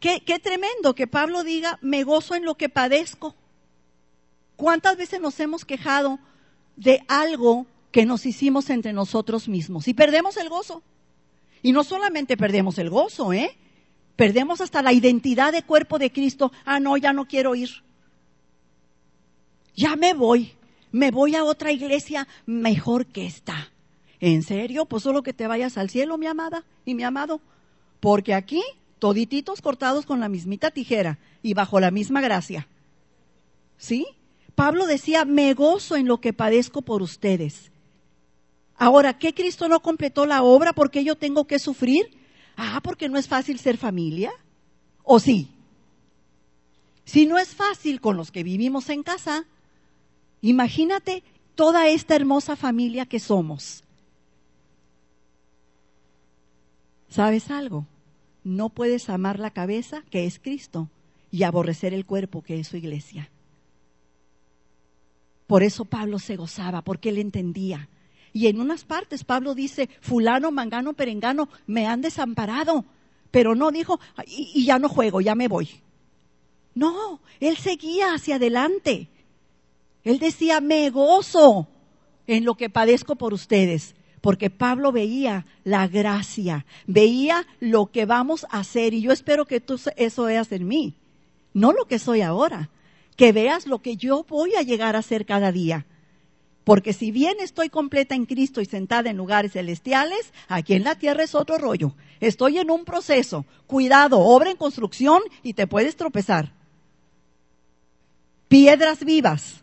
Qué, 0.00 0.20
tremendo 0.42 0.94
que 0.94 1.06
Pablo 1.06 1.42
diga, 1.42 1.78
me 1.80 2.04
gozo 2.04 2.34
en 2.34 2.44
lo 2.44 2.56
que 2.56 2.68
padezco. 2.68 3.34
¿Cuántas 4.56 4.96
veces 4.96 5.20
nos 5.20 5.38
hemos 5.40 5.64
quejado 5.64 6.18
de 6.76 7.02
algo 7.08 7.66
que 7.90 8.06
nos 8.06 8.26
hicimos 8.26 8.70
entre 8.70 8.92
nosotros 8.92 9.48
mismos 9.48 9.88
y 9.88 9.94
perdemos 9.94 10.36
el 10.36 10.48
gozo? 10.48 10.82
Y 11.62 11.72
no 11.72 11.82
solamente 11.82 12.36
perdemos 12.36 12.78
el 12.78 12.90
gozo, 12.90 13.32
¿eh? 13.32 13.56
Perdemos 14.16 14.60
hasta 14.60 14.82
la 14.82 14.92
identidad 14.92 15.52
de 15.52 15.62
cuerpo 15.62 15.98
de 15.98 16.12
Cristo. 16.12 16.52
Ah, 16.64 16.80
no, 16.80 16.96
ya 16.96 17.12
no 17.12 17.26
quiero 17.26 17.54
ir. 17.54 17.70
Ya 19.74 19.96
me 19.96 20.14
voy. 20.14 20.52
Me 20.92 21.10
voy 21.10 21.34
a 21.34 21.44
otra 21.44 21.72
iglesia 21.72 22.26
mejor 22.46 23.06
que 23.06 23.26
esta. 23.26 23.70
¿En 24.20 24.42
serio? 24.42 24.86
Pues 24.86 25.02
solo 25.02 25.22
que 25.22 25.34
te 25.34 25.46
vayas 25.46 25.76
al 25.76 25.90
cielo, 25.90 26.16
mi 26.16 26.26
amada 26.26 26.64
y 26.84 26.94
mi 26.94 27.02
amado. 27.02 27.40
Porque 28.00 28.32
aquí, 28.32 28.62
todititos 28.98 29.60
cortados 29.60 30.06
con 30.06 30.20
la 30.20 30.28
mismita 30.28 30.70
tijera 30.70 31.18
y 31.42 31.54
bajo 31.54 31.80
la 31.80 31.90
misma 31.90 32.20
gracia. 32.20 32.66
¿Sí? 33.78 34.06
Pablo 34.54 34.86
decía, 34.86 35.24
me 35.24 35.52
gozo 35.54 35.96
en 35.96 36.06
lo 36.06 36.20
que 36.20 36.32
padezco 36.32 36.82
por 36.82 37.02
ustedes. 37.02 37.70
Ahora, 38.76 39.18
¿qué 39.18 39.34
Cristo 39.34 39.68
no 39.68 39.80
completó 39.80 40.26
la 40.26 40.42
obra? 40.42 40.72
¿Por 40.72 40.90
qué 40.90 41.04
yo 41.04 41.16
tengo 41.16 41.46
que 41.46 41.58
sufrir? 41.58 42.06
Ah, 42.56 42.80
porque 42.82 43.08
no 43.08 43.18
es 43.18 43.28
fácil 43.28 43.58
ser 43.58 43.76
familia. 43.76 44.32
¿O 45.02 45.20
sí? 45.20 45.50
Si 47.04 47.26
no 47.26 47.38
es 47.38 47.54
fácil 47.54 48.00
con 48.00 48.16
los 48.16 48.30
que 48.30 48.42
vivimos 48.42 48.88
en 48.90 49.02
casa, 49.02 49.44
imagínate 50.40 51.22
toda 51.54 51.88
esta 51.88 52.16
hermosa 52.16 52.56
familia 52.56 53.06
que 53.06 53.20
somos. 53.20 53.84
¿Sabes 57.08 57.50
algo? 57.50 57.86
No 58.46 58.68
puedes 58.70 59.10
amar 59.10 59.38
la 59.38 59.50
cabeza, 59.50 60.04
que 60.10 60.24
es 60.24 60.38
Cristo, 60.38 60.88
y 61.30 61.42
aborrecer 61.42 61.92
el 61.92 62.06
cuerpo, 62.06 62.42
que 62.42 62.60
es 62.60 62.68
su 62.68 62.76
iglesia. 62.76 63.30
Por 65.46 65.62
eso 65.62 65.84
Pablo 65.84 66.18
se 66.18 66.36
gozaba, 66.36 66.82
porque 66.82 67.08
él 67.10 67.18
entendía 67.18 67.88
y 68.36 68.48
en 68.48 68.60
unas 68.60 68.84
partes 68.84 69.24
Pablo 69.24 69.54
dice, 69.54 69.88
fulano, 70.02 70.50
mangano, 70.50 70.92
perengano, 70.92 71.48
me 71.66 71.86
han 71.86 72.02
desamparado. 72.02 72.84
Pero 73.30 73.54
no 73.54 73.70
dijo, 73.70 73.98
y, 74.26 74.66
ya 74.66 74.78
no 74.78 74.90
juego, 74.90 75.22
ya 75.22 75.34
me 75.34 75.48
voy. 75.48 75.70
No, 76.74 77.22
él 77.40 77.56
seguía 77.56 78.12
hacia 78.12 78.36
adelante. 78.36 79.08
Él 80.04 80.18
decía, 80.18 80.60
me 80.60 80.90
gozo 80.90 81.66
en 82.26 82.44
lo 82.44 82.56
que 82.56 82.68
padezco 82.68 83.16
por 83.16 83.32
ustedes. 83.32 83.94
Porque 84.26 84.50
Pablo 84.50 84.90
veía 84.90 85.46
la 85.62 85.86
gracia, 85.86 86.66
veía 86.88 87.46
lo 87.60 87.92
que 87.92 88.06
vamos 88.06 88.44
a 88.50 88.58
hacer. 88.58 88.92
Y 88.92 89.00
yo 89.00 89.12
espero 89.12 89.44
que 89.44 89.60
tú 89.60 89.80
eso 89.94 90.24
veas 90.24 90.50
en 90.50 90.66
mí. 90.66 90.94
No 91.54 91.70
lo 91.70 91.84
que 91.84 92.00
soy 92.00 92.22
ahora. 92.22 92.68
Que 93.14 93.30
veas 93.30 93.68
lo 93.68 93.82
que 93.82 93.96
yo 93.96 94.24
voy 94.24 94.56
a 94.56 94.62
llegar 94.62 94.96
a 94.96 95.02
ser 95.02 95.26
cada 95.26 95.52
día. 95.52 95.86
Porque 96.64 96.92
si 96.92 97.12
bien 97.12 97.36
estoy 97.38 97.68
completa 97.68 98.16
en 98.16 98.26
Cristo 98.26 98.60
y 98.60 98.64
sentada 98.64 99.10
en 99.10 99.16
lugares 99.16 99.52
celestiales, 99.52 100.32
aquí 100.48 100.74
en 100.74 100.82
la 100.82 100.96
tierra 100.96 101.22
es 101.22 101.36
otro 101.36 101.56
rollo. 101.56 101.94
Estoy 102.18 102.58
en 102.58 102.72
un 102.72 102.84
proceso. 102.84 103.46
Cuidado, 103.68 104.18
obra 104.18 104.50
en 104.50 104.56
construcción 104.56 105.22
y 105.44 105.52
te 105.52 105.68
puedes 105.68 105.94
tropezar. 105.94 106.52
Piedras 108.48 109.04
vivas. 109.04 109.62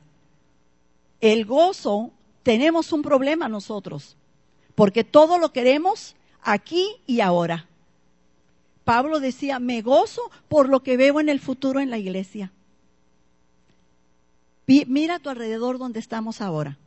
El 1.20 1.43
gozo, 1.43 2.12
tenemos 2.43 2.93
un 2.93 3.01
problema 3.01 3.50
nosotros, 3.50 4.15
porque 4.75 5.03
todo 5.03 5.37
lo 5.37 5.51
queremos 5.51 6.15
aquí 6.41 6.87
y 7.05 7.21
ahora. 7.21 7.67
Pablo 8.83 9.19
decía, 9.19 9.59
me 9.59 9.81
gozo 9.81 10.29
por 10.49 10.67
lo 10.67 10.83
que 10.83 10.97
veo 10.97 11.19
en 11.19 11.29
el 11.29 11.39
futuro 11.39 11.79
en 11.79 11.89
la 11.89 11.97
iglesia. 11.97 12.51
Mira 14.65 15.15
a 15.15 15.19
tu 15.19 15.29
alrededor 15.29 15.77
donde 15.77 15.99
estamos 15.99 16.41
ahora. 16.41 16.77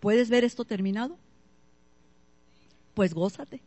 ¿Puedes 0.00 0.28
ver 0.28 0.44
esto 0.44 0.64
terminado? 0.64 1.16
Pues 2.94 3.14
gózate. 3.14 3.60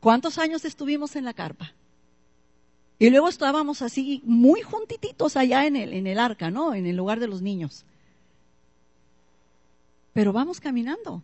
¿Cuántos 0.00 0.38
años 0.38 0.64
estuvimos 0.64 1.16
en 1.16 1.24
la 1.24 1.34
carpa? 1.34 1.72
Y 2.98 3.10
luego 3.10 3.28
estábamos 3.28 3.82
así 3.82 4.22
muy 4.24 4.62
juntititos 4.62 5.36
allá 5.36 5.66
en 5.66 5.76
el, 5.76 5.92
en 5.92 6.06
el 6.06 6.18
arca, 6.18 6.50
¿no? 6.50 6.74
En 6.74 6.86
el 6.86 6.96
lugar 6.96 7.18
de 7.20 7.26
los 7.26 7.42
niños. 7.42 7.84
Pero 10.14 10.32
vamos 10.32 10.60
caminando. 10.60 11.22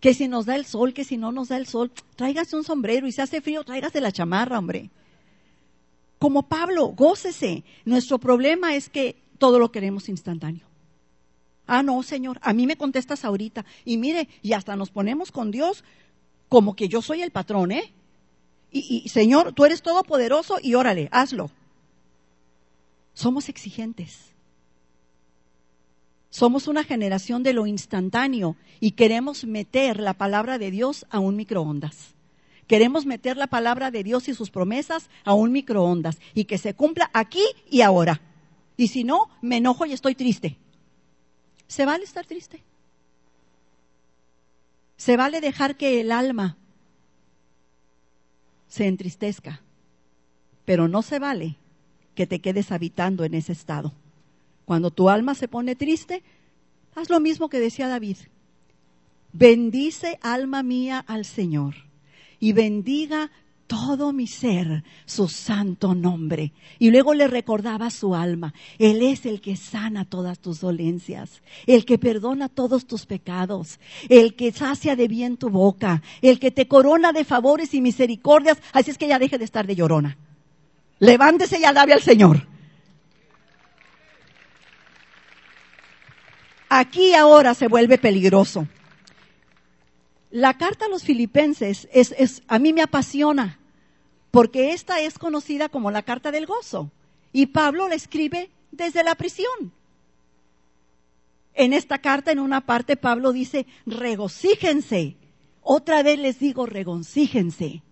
Que 0.00 0.12
si 0.12 0.28
nos 0.28 0.44
da 0.44 0.56
el 0.56 0.66
sol, 0.66 0.92
que 0.92 1.04
si 1.04 1.16
no 1.16 1.32
nos 1.32 1.48
da 1.48 1.56
el 1.56 1.66
sol, 1.66 1.90
tráigase 2.16 2.56
un 2.56 2.64
sombrero 2.64 3.06
y 3.06 3.12
si 3.12 3.22
hace 3.22 3.40
frío, 3.40 3.64
tráigase 3.64 4.00
la 4.00 4.12
chamarra, 4.12 4.58
hombre. 4.58 4.90
Como 6.18 6.42
Pablo, 6.48 6.88
gócese. 6.88 7.64
Nuestro 7.84 8.18
problema 8.18 8.74
es 8.74 8.90
que 8.90 9.16
todo 9.38 9.58
lo 9.58 9.72
queremos 9.72 10.08
instantáneo. 10.08 10.66
Ah, 11.66 11.82
no, 11.82 12.02
Señor, 12.02 12.38
a 12.42 12.52
mí 12.52 12.66
me 12.66 12.76
contestas 12.76 13.24
ahorita. 13.24 13.64
Y 13.84 13.96
mire, 13.96 14.28
y 14.42 14.52
hasta 14.52 14.76
nos 14.76 14.90
ponemos 14.90 15.30
con 15.30 15.50
Dios 15.50 15.84
como 16.48 16.76
que 16.76 16.88
yo 16.88 17.00
soy 17.00 17.22
el 17.22 17.30
patrón, 17.30 17.72
¿eh? 17.72 17.94
Y, 18.70 19.08
Señor, 19.08 19.52
tú 19.52 19.64
eres 19.64 19.82
todopoderoso 19.82 20.58
y 20.60 20.74
órale, 20.74 21.08
hazlo. 21.12 21.50
Somos 23.14 23.48
exigentes. 23.48 24.31
Somos 26.32 26.66
una 26.66 26.82
generación 26.82 27.42
de 27.42 27.52
lo 27.52 27.66
instantáneo 27.66 28.56
y 28.80 28.92
queremos 28.92 29.44
meter 29.44 30.00
la 30.00 30.14
palabra 30.14 30.56
de 30.56 30.70
Dios 30.70 31.04
a 31.10 31.18
un 31.18 31.36
microondas. 31.36 32.14
Queremos 32.66 33.04
meter 33.04 33.36
la 33.36 33.48
palabra 33.48 33.90
de 33.90 34.02
Dios 34.02 34.28
y 34.28 34.34
sus 34.34 34.50
promesas 34.50 35.10
a 35.24 35.34
un 35.34 35.52
microondas 35.52 36.18
y 36.32 36.44
que 36.44 36.56
se 36.56 36.72
cumpla 36.72 37.10
aquí 37.12 37.44
y 37.70 37.82
ahora. 37.82 38.22
Y 38.78 38.88
si 38.88 39.04
no, 39.04 39.28
me 39.42 39.58
enojo 39.58 39.84
y 39.84 39.92
estoy 39.92 40.14
triste. 40.14 40.56
Se 41.66 41.84
vale 41.84 42.04
estar 42.04 42.24
triste. 42.24 42.62
Se 44.96 45.18
vale 45.18 45.42
dejar 45.42 45.76
que 45.76 46.00
el 46.00 46.10
alma 46.10 46.56
se 48.68 48.86
entristezca, 48.86 49.60
pero 50.64 50.88
no 50.88 51.02
se 51.02 51.18
vale 51.18 51.56
que 52.14 52.26
te 52.26 52.40
quedes 52.40 52.72
habitando 52.72 53.24
en 53.24 53.34
ese 53.34 53.52
estado. 53.52 53.92
Cuando 54.64 54.90
tu 54.90 55.08
alma 55.08 55.34
se 55.34 55.48
pone 55.48 55.76
triste, 55.76 56.22
haz 56.94 57.10
lo 57.10 57.20
mismo 57.20 57.48
que 57.48 57.60
decía 57.60 57.88
David. 57.88 58.16
Bendice 59.32 60.18
alma 60.22 60.62
mía 60.62 61.02
al 61.06 61.24
Señor 61.24 61.74
y 62.38 62.52
bendiga 62.52 63.30
todo 63.66 64.12
mi 64.12 64.26
ser 64.26 64.84
su 65.06 65.28
santo 65.28 65.94
nombre. 65.94 66.52
Y 66.78 66.90
luego 66.90 67.14
le 67.14 67.26
recordaba 67.26 67.88
su 67.88 68.14
alma, 68.14 68.52
Él 68.78 69.00
es 69.00 69.24
el 69.24 69.40
que 69.40 69.56
sana 69.56 70.04
todas 70.04 70.38
tus 70.40 70.60
dolencias, 70.60 71.40
el 71.66 71.86
que 71.86 71.96
perdona 71.96 72.50
todos 72.50 72.86
tus 72.86 73.06
pecados, 73.06 73.80
el 74.10 74.34
que 74.34 74.52
sacia 74.52 74.94
de 74.94 75.08
bien 75.08 75.38
tu 75.38 75.48
boca, 75.48 76.02
el 76.20 76.38
que 76.38 76.50
te 76.50 76.68
corona 76.68 77.12
de 77.12 77.24
favores 77.24 77.72
y 77.72 77.80
misericordias. 77.80 78.58
Así 78.74 78.90
es 78.90 78.98
que 78.98 79.08
ya 79.08 79.18
deje 79.18 79.38
de 79.38 79.44
estar 79.46 79.66
de 79.66 79.74
llorona. 79.74 80.18
Levántese 80.98 81.58
y 81.58 81.64
alabe 81.64 81.94
al 81.94 82.02
Señor. 82.02 82.51
Aquí 86.74 87.12
ahora 87.12 87.52
se 87.52 87.68
vuelve 87.68 87.98
peligroso. 87.98 88.66
La 90.30 90.56
carta 90.56 90.86
a 90.86 90.88
los 90.88 91.02
filipenses 91.02 91.86
es, 91.92 92.14
es, 92.16 92.42
a 92.48 92.58
mí 92.58 92.72
me 92.72 92.80
apasiona 92.80 93.58
porque 94.30 94.72
esta 94.72 94.98
es 95.00 95.18
conocida 95.18 95.68
como 95.68 95.90
la 95.90 96.00
carta 96.00 96.30
del 96.30 96.46
gozo. 96.46 96.90
Y 97.30 97.44
Pablo 97.44 97.88
la 97.88 97.94
escribe 97.94 98.48
desde 98.70 99.04
la 99.04 99.16
prisión. 99.16 99.70
En 101.52 101.74
esta 101.74 101.98
carta, 101.98 102.32
en 102.32 102.38
una 102.38 102.62
parte, 102.62 102.96
Pablo 102.96 103.32
dice, 103.32 103.66
regocíjense. 103.84 105.16
Otra 105.60 106.02
vez 106.02 106.18
les 106.18 106.38
digo, 106.38 106.64
regocíjense. 106.64 107.82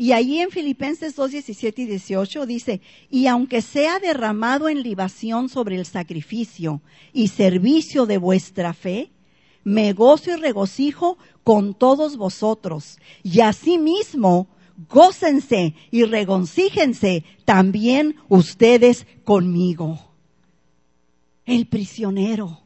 Y 0.00 0.12
ahí 0.12 0.38
en 0.38 0.50
Filipenses 0.50 1.14
2, 1.14 1.30
17 1.30 1.82
y 1.82 1.84
18 1.84 2.46
dice, 2.46 2.80
y 3.10 3.26
aunque 3.26 3.60
sea 3.60 3.98
derramado 3.98 4.70
en 4.70 4.82
libación 4.82 5.50
sobre 5.50 5.76
el 5.76 5.84
sacrificio 5.84 6.80
y 7.12 7.28
servicio 7.28 8.06
de 8.06 8.16
vuestra 8.16 8.72
fe, 8.72 9.10
me 9.62 9.92
gozo 9.92 10.30
y 10.30 10.36
regocijo 10.36 11.18
con 11.44 11.74
todos 11.74 12.16
vosotros. 12.16 12.98
Y 13.22 13.40
asimismo, 13.40 14.48
gócense 14.88 15.74
y 15.90 16.04
regoncíjense 16.04 17.22
también 17.44 18.16
ustedes 18.30 19.06
conmigo. 19.24 20.14
El 21.44 21.66
prisionero, 21.66 22.62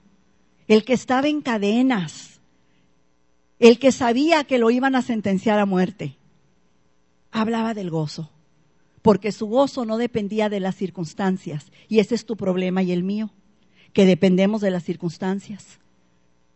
el 0.68 0.84
que 0.84 0.92
estaba 0.92 1.26
en 1.26 1.42
cadenas, 1.42 2.40
el 3.58 3.80
que 3.80 3.90
sabía 3.90 4.44
que 4.44 4.58
lo 4.58 4.70
iban 4.70 4.94
a 4.94 5.02
sentenciar 5.02 5.58
a 5.58 5.66
muerte, 5.66 6.16
hablaba 7.34 7.74
del 7.74 7.90
gozo. 7.90 8.30
porque 9.02 9.32
su 9.32 9.44
gozo 9.48 9.84
no 9.84 9.98
dependía 9.98 10.48
de 10.48 10.60
las 10.60 10.76
circunstancias. 10.76 11.70
Y 11.88 11.98
ese 11.98 12.14
es 12.14 12.24
tu 12.24 12.38
problema 12.38 12.82
y 12.82 12.90
el 12.90 13.02
mío, 13.02 13.34
que 13.92 14.06
dependemos 14.06 14.62
de 14.62 14.70
las 14.70 14.82
circunstancias. 14.82 15.78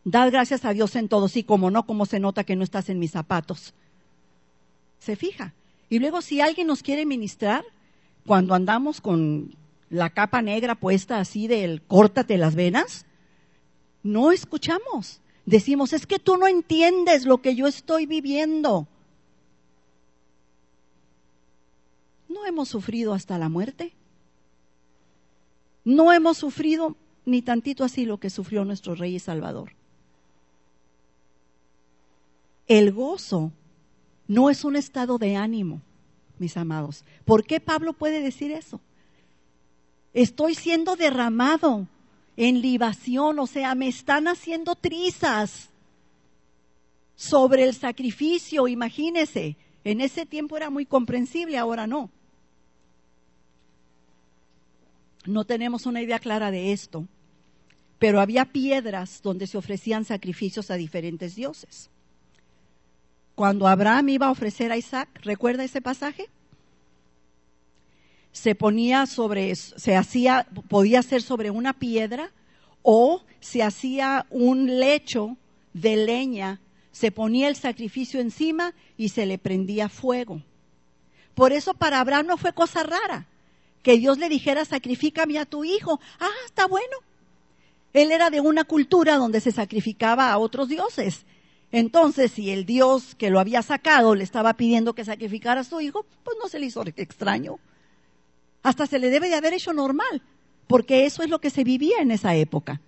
Dad 0.04 0.30
gracias 0.30 0.64
a 0.64 0.72
Dios 0.72 0.96
en 0.96 1.08
todo, 1.08 1.28
sí, 1.28 1.44
como 1.44 1.70
no, 1.70 1.84
como 1.84 2.06
se 2.06 2.20
nota 2.20 2.44
que 2.44 2.56
no 2.56 2.64
estás 2.64 2.88
en 2.88 2.98
mis 2.98 3.10
zapatos. 3.10 3.74
Se 4.98 5.14
fija. 5.14 5.52
Y 5.90 5.98
luego 5.98 6.22
si 6.22 6.40
alguien 6.40 6.68
nos 6.68 6.82
quiere 6.82 7.04
ministrar, 7.04 7.64
cuando 8.24 8.54
andamos 8.54 9.02
con 9.02 9.54
la 9.90 10.08
capa 10.08 10.40
negra 10.40 10.74
puesta 10.74 11.18
así 11.18 11.48
del 11.48 11.82
córtate 11.82 12.38
las 12.38 12.54
venas, 12.54 13.04
no 14.02 14.32
escuchamos. 14.32 15.20
Decimos, 15.44 15.92
es 15.92 16.06
que 16.06 16.18
tú 16.18 16.38
no 16.38 16.46
entiendes 16.46 17.26
lo 17.26 17.42
que 17.42 17.54
yo 17.54 17.66
estoy 17.66 18.06
viviendo. 18.06 18.88
No 22.28 22.44
hemos 22.44 22.68
sufrido 22.68 23.14
hasta 23.14 23.38
la 23.38 23.48
muerte. 23.48 23.92
No 25.84 26.12
hemos 26.12 26.38
sufrido 26.38 26.96
ni 27.24 27.42
tantito 27.42 27.84
así 27.84 28.04
lo 28.04 28.18
que 28.18 28.30
sufrió 28.30 28.64
nuestro 28.64 28.94
Rey 28.94 29.16
y 29.16 29.18
Salvador. 29.18 29.72
El 32.66 32.92
gozo 32.92 33.52
no 34.26 34.50
es 34.50 34.64
un 34.64 34.76
estado 34.76 35.18
de 35.18 35.36
ánimo, 35.36 35.80
mis 36.38 36.56
amados. 36.56 37.04
¿Por 37.24 37.44
qué 37.44 37.60
Pablo 37.60 37.94
puede 37.94 38.20
decir 38.20 38.52
eso? 38.52 38.80
Estoy 40.12 40.54
siendo 40.54 40.96
derramado 40.96 41.86
en 42.36 42.60
libación, 42.60 43.38
o 43.38 43.46
sea, 43.46 43.74
me 43.74 43.88
están 43.88 44.28
haciendo 44.28 44.74
trizas 44.74 45.70
sobre 47.16 47.64
el 47.64 47.74
sacrificio, 47.74 48.68
imagínese. 48.68 49.56
En 49.84 50.00
ese 50.00 50.26
tiempo 50.26 50.56
era 50.56 50.70
muy 50.70 50.86
comprensible, 50.86 51.56
ahora 51.56 51.86
no. 51.86 52.10
No 55.28 55.44
tenemos 55.44 55.86
una 55.86 56.00
idea 56.00 56.18
clara 56.18 56.50
de 56.50 56.72
esto, 56.72 57.06
pero 57.98 58.20
había 58.20 58.46
piedras 58.46 59.20
donde 59.22 59.46
se 59.46 59.58
ofrecían 59.58 60.04
sacrificios 60.04 60.70
a 60.70 60.76
diferentes 60.76 61.34
dioses. 61.34 61.90
Cuando 63.34 63.68
Abraham 63.68 64.08
iba 64.08 64.26
a 64.26 64.30
ofrecer 64.30 64.72
a 64.72 64.76
Isaac, 64.76 65.08
¿recuerda 65.22 65.64
ese 65.64 65.80
pasaje? 65.80 66.28
se 68.32 68.54
ponía 68.54 69.06
sobre, 69.06 69.54
se 69.56 69.96
hacía, 69.96 70.46
podía 70.68 71.02
ser 71.02 71.22
sobre 71.22 71.50
una 71.50 71.72
piedra 71.72 72.30
o 72.82 73.22
se 73.40 73.64
hacía 73.64 74.26
un 74.30 74.78
lecho 74.78 75.36
de 75.72 75.96
leña, 75.96 76.60
se 76.92 77.10
ponía 77.10 77.48
el 77.48 77.56
sacrificio 77.56 78.20
encima 78.20 78.74
y 78.96 79.08
se 79.08 79.26
le 79.26 79.38
prendía 79.38 79.88
fuego. 79.88 80.40
Por 81.34 81.52
eso 81.52 81.74
para 81.74 81.98
Abraham 81.98 82.26
no 82.26 82.36
fue 82.36 82.52
cosa 82.52 82.84
rara 82.84 83.26
que 83.88 83.96
Dios 83.96 84.18
le 84.18 84.28
dijera, 84.28 84.66
sacrifícame 84.66 85.38
a 85.38 85.46
tu 85.46 85.64
hijo. 85.64 85.98
Ah, 86.20 86.28
está 86.44 86.66
bueno. 86.66 86.94
Él 87.94 88.12
era 88.12 88.28
de 88.28 88.38
una 88.42 88.64
cultura 88.64 89.16
donde 89.16 89.40
se 89.40 89.50
sacrificaba 89.50 90.30
a 90.30 90.36
otros 90.36 90.68
dioses. 90.68 91.24
Entonces, 91.72 92.32
si 92.32 92.50
el 92.50 92.66
Dios 92.66 93.14
que 93.14 93.30
lo 93.30 93.40
había 93.40 93.62
sacado 93.62 94.14
le 94.14 94.24
estaba 94.24 94.52
pidiendo 94.58 94.92
que 94.92 95.06
sacrificara 95.06 95.62
a 95.62 95.64
su 95.64 95.80
hijo, 95.80 96.04
pues 96.22 96.36
no 96.38 96.50
se 96.50 96.58
le 96.58 96.66
hizo 96.66 96.84
extraño. 96.96 97.60
Hasta 98.62 98.86
se 98.86 98.98
le 98.98 99.08
debe 99.08 99.30
de 99.30 99.36
haber 99.36 99.54
hecho 99.54 99.72
normal, 99.72 100.20
porque 100.66 101.06
eso 101.06 101.22
es 101.22 101.30
lo 101.30 101.38
que 101.38 101.48
se 101.48 101.64
vivía 101.64 101.96
en 102.00 102.10
esa 102.10 102.34
época. 102.34 102.82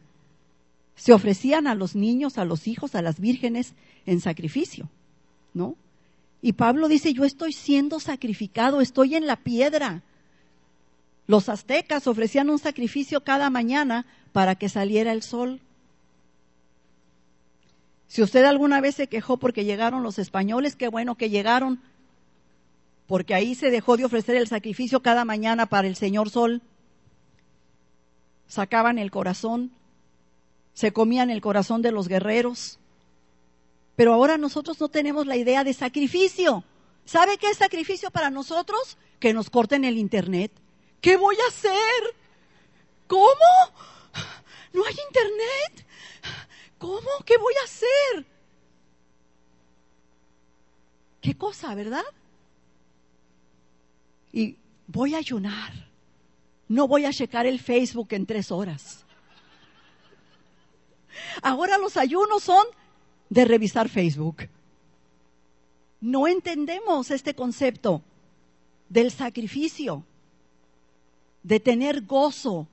Se 0.96 1.14
ofrecían 1.14 1.66
a 1.66 1.74
los 1.74 1.96
niños, 1.96 2.36
a 2.36 2.44
los 2.44 2.68
hijos, 2.68 2.94
a 2.94 3.00
las 3.00 3.20
vírgenes 3.20 3.72
en 4.04 4.20
sacrificio, 4.20 4.90
¿no? 5.54 5.76
Y 6.42 6.52
Pablo 6.52 6.88
dice, 6.88 7.14
yo 7.14 7.24
estoy 7.24 7.54
siendo 7.54 8.00
sacrificado, 8.00 8.82
estoy 8.82 9.14
en 9.14 9.26
la 9.26 9.36
piedra. 9.36 10.02
Los 11.30 11.48
aztecas 11.48 12.08
ofrecían 12.08 12.50
un 12.50 12.58
sacrificio 12.58 13.20
cada 13.20 13.50
mañana 13.50 14.04
para 14.32 14.56
que 14.56 14.68
saliera 14.68 15.12
el 15.12 15.22
sol. 15.22 15.60
Si 18.08 18.20
usted 18.20 18.44
alguna 18.44 18.80
vez 18.80 18.96
se 18.96 19.06
quejó 19.06 19.36
porque 19.36 19.64
llegaron 19.64 20.02
los 20.02 20.18
españoles, 20.18 20.74
qué 20.74 20.88
bueno 20.88 21.14
que 21.14 21.30
llegaron, 21.30 21.80
porque 23.06 23.34
ahí 23.34 23.54
se 23.54 23.70
dejó 23.70 23.96
de 23.96 24.06
ofrecer 24.06 24.34
el 24.34 24.48
sacrificio 24.48 25.02
cada 25.02 25.24
mañana 25.24 25.66
para 25.66 25.86
el 25.86 25.94
Señor 25.94 26.30
Sol. 26.30 26.62
Sacaban 28.48 28.98
el 28.98 29.12
corazón, 29.12 29.70
se 30.74 30.92
comían 30.92 31.30
el 31.30 31.40
corazón 31.40 31.80
de 31.80 31.92
los 31.92 32.08
guerreros. 32.08 32.80
Pero 33.94 34.14
ahora 34.14 34.36
nosotros 34.36 34.80
no 34.80 34.88
tenemos 34.88 35.28
la 35.28 35.36
idea 35.36 35.62
de 35.62 35.74
sacrificio. 35.74 36.64
¿Sabe 37.04 37.38
qué 37.38 37.50
es 37.50 37.58
sacrificio 37.58 38.10
para 38.10 38.30
nosotros? 38.30 38.98
Que 39.20 39.32
nos 39.32 39.48
corten 39.48 39.84
el 39.84 39.96
internet. 39.96 40.50
¿Qué 41.00 41.16
voy 41.16 41.36
a 41.44 41.48
hacer? 41.48 42.16
¿Cómo? 43.06 43.50
¿No 44.72 44.84
hay 44.84 44.96
internet? 45.08 45.86
¿Cómo? 46.78 47.08
¿Qué 47.24 47.36
voy 47.38 47.54
a 47.60 47.64
hacer? 47.64 48.26
¿Qué 51.20 51.36
cosa, 51.36 51.74
verdad? 51.74 52.04
y 54.32 54.56
voy 54.86 55.14
a 55.14 55.18
ayunar. 55.18 55.72
No 56.68 56.86
voy 56.86 57.04
a 57.04 57.12
checar 57.12 57.46
el 57.46 57.58
Facebook 57.58 58.08
en 58.10 58.26
tres 58.26 58.50
horas. 58.50 59.04
Ahora 61.42 61.78
los 61.78 61.96
ayunos 61.96 62.44
son 62.44 62.64
de 63.28 63.44
revisar 63.44 63.88
Facebook. 63.88 64.48
No 66.00 66.28
entendemos 66.28 67.10
este 67.10 67.34
concepto 67.34 68.02
del 68.88 69.10
sacrificio, 69.10 70.04
de 71.42 71.60
tener 71.60 72.02
gozo, 72.02 72.68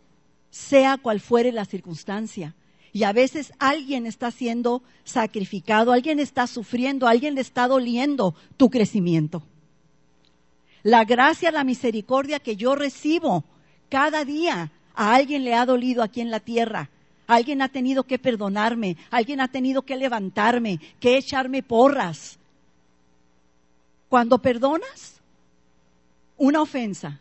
sea 0.50 0.98
cual 0.98 1.20
fuere 1.20 1.52
la 1.52 1.66
circunstancia. 1.66 2.56
Y 2.94 3.04
a 3.04 3.14
veces 3.14 3.54
alguien 3.60 4.06
está 4.06 4.32
siendo 4.32 4.82
sacrificado, 5.04 5.92
alguien 5.92 6.20
está 6.20 6.48
sufriendo, 6.48 7.08
alguien 7.08 7.36
le 7.36 7.42
está 7.42 7.68
doliendo 7.68 8.34
tu 8.58 8.70
crecimiento. 8.70 9.44
La 10.84 11.04
gracia, 11.04 11.52
la 11.52 11.64
misericordia 11.64 12.40
que 12.40 12.56
yo 12.56 12.76
recibo 12.76 13.44
cada 13.90 14.26
día 14.26 14.72
a 14.96 15.16
alguien 15.16 15.44
le 15.44 15.54
ha 15.54 15.66
dolido 15.66 16.02
aquí 16.02 16.22
en 16.22 16.32
la 16.32 16.40
tierra. 16.40 16.90
Alguien 17.28 17.62
ha 17.62 17.68
tenido 17.68 18.04
que 18.04 18.18
perdonarme, 18.18 18.96
alguien 19.12 19.42
ha 19.42 19.50
tenido 19.50 19.82
que 19.82 19.98
levantarme, 19.98 20.80
que 21.00 21.18
echarme 21.18 21.62
porras. 21.62 22.40
Cuando 24.08 24.40
perdonas 24.40 25.20
una 26.38 26.62
ofensa, 26.62 27.20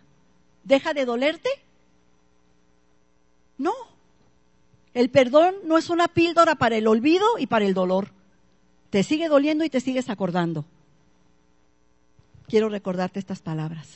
¿deja 0.67 0.93
de 0.93 1.07
dolerte? 1.07 1.49
No. 3.57 3.73
El 4.93 5.09
perdón 5.09 5.55
no 5.65 5.79
es 5.79 5.89
una 5.89 6.09
píldora 6.09 6.57
para 6.57 6.77
el 6.77 6.87
olvido 6.87 7.27
y 7.39 7.47
para 7.47 7.65
el 7.65 7.73
dolor. 7.73 8.11
Te 8.91 9.03
sigue 9.03 9.29
doliendo 9.29 9.65
y 9.65 9.71
te 9.71 9.81
sigues 9.81 10.11
acordando 10.11 10.65
quiero 12.47 12.69
recordarte 12.69 13.19
estas 13.19 13.41
palabras. 13.41 13.89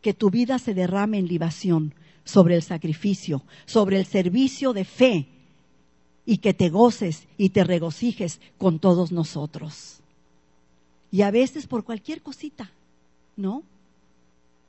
Que 0.00 0.14
tu 0.14 0.30
vida 0.30 0.58
se 0.58 0.74
derrame 0.74 1.18
en 1.18 1.28
libación 1.28 1.94
sobre 2.24 2.56
el 2.56 2.62
sacrificio, 2.62 3.42
sobre 3.66 3.98
el 3.98 4.06
servicio 4.06 4.72
de 4.72 4.84
fe 4.84 5.28
y 6.24 6.38
que 6.38 6.54
te 6.54 6.70
goces 6.70 7.26
y 7.36 7.50
te 7.50 7.64
regocijes 7.64 8.40
con 8.58 8.78
todos 8.78 9.12
nosotros. 9.12 10.00
Y 11.10 11.22
a 11.22 11.30
veces 11.30 11.66
por 11.66 11.84
cualquier 11.84 12.22
cosita, 12.22 12.70
¿no? 13.36 13.62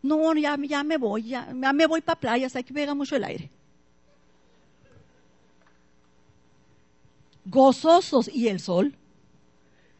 No, 0.04 0.36
ya, 0.36 0.58
ya 0.62 0.84
me 0.84 0.98
voy, 0.98 1.24
ya, 1.24 1.46
me 1.54 1.88
voy 1.88 2.02
para 2.02 2.20
playas, 2.20 2.58
aquí 2.58 2.74
pega 2.74 2.94
mucho 2.94 3.16
el 3.16 3.24
aire. 3.24 3.50
Gozosos 7.46 8.28
y 8.28 8.50
el 8.50 8.60
sol. 8.60 8.94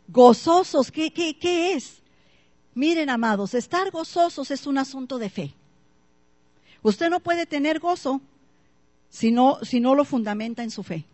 Gozosos, 0.10 0.92
¿qué, 0.92 1.12
qué, 1.14 1.40
qué 1.40 1.74
es? 1.74 2.02
Miren, 2.76 3.10
amados, 3.10 3.54
estar 3.54 3.92
gozosos 3.92 4.52
es 4.52 4.68
un 4.68 4.78
asunto 4.78 5.18
de 5.18 5.30
fe. 5.30 5.54
Usted 6.82 7.10
no 7.10 7.22
puede 7.22 7.46
tener 7.46 7.80
gozo 7.80 8.20
si 9.10 9.32
no, 9.32 9.60
si 9.62 9.80
no 9.80 9.96
lo 9.96 10.04
fundamenta 10.04 10.64
en 10.64 10.72
su 10.72 10.84
fe. 10.84 11.06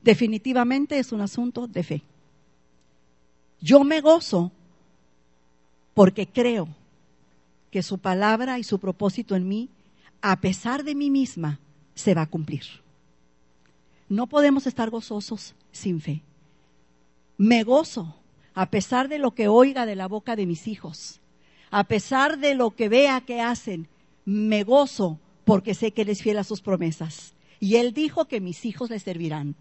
Definitivamente 0.00 0.98
es 0.98 1.12
un 1.12 1.20
asunto 1.20 1.66
de 1.66 1.82
fe. 1.82 2.02
Yo 3.60 3.84
me 3.84 4.00
gozo 4.00 4.52
porque 5.94 6.26
creo 6.26 6.68
que 7.70 7.82
su 7.82 7.98
palabra 7.98 8.58
y 8.58 8.64
su 8.64 8.78
propósito 8.78 9.36
en 9.36 9.48
mí, 9.48 9.68
a 10.22 10.40
pesar 10.40 10.84
de 10.84 10.94
mí 10.94 11.10
misma, 11.10 11.60
se 11.94 12.14
va 12.14 12.22
a 12.22 12.26
cumplir. 12.26 12.64
No 14.08 14.26
podemos 14.26 14.66
estar 14.66 14.90
gozosos 14.90 15.54
sin 15.70 16.00
fe. 16.00 16.22
Me 17.36 17.62
gozo 17.62 18.16
a 18.54 18.66
pesar 18.66 19.08
de 19.08 19.18
lo 19.18 19.30
que 19.30 19.48
oiga 19.48 19.86
de 19.86 19.94
la 19.96 20.08
boca 20.08 20.34
de 20.36 20.46
mis 20.46 20.66
hijos, 20.66 21.20
a 21.70 21.84
pesar 21.84 22.38
de 22.38 22.54
lo 22.54 22.72
que 22.72 22.88
vea 22.88 23.20
que 23.20 23.40
hacen, 23.40 23.88
me 24.24 24.64
gozo 24.64 25.20
porque 25.44 25.74
sé 25.74 25.92
que 25.92 26.02
Él 26.02 26.08
es 26.08 26.22
fiel 26.22 26.38
a 26.38 26.44
sus 26.44 26.60
promesas. 26.60 27.34
Y 27.60 27.76
Él 27.76 27.92
dijo 27.92 28.24
que 28.26 28.40
mis 28.40 28.64
hijos 28.64 28.90
le 28.90 28.98
servirán 28.98 29.54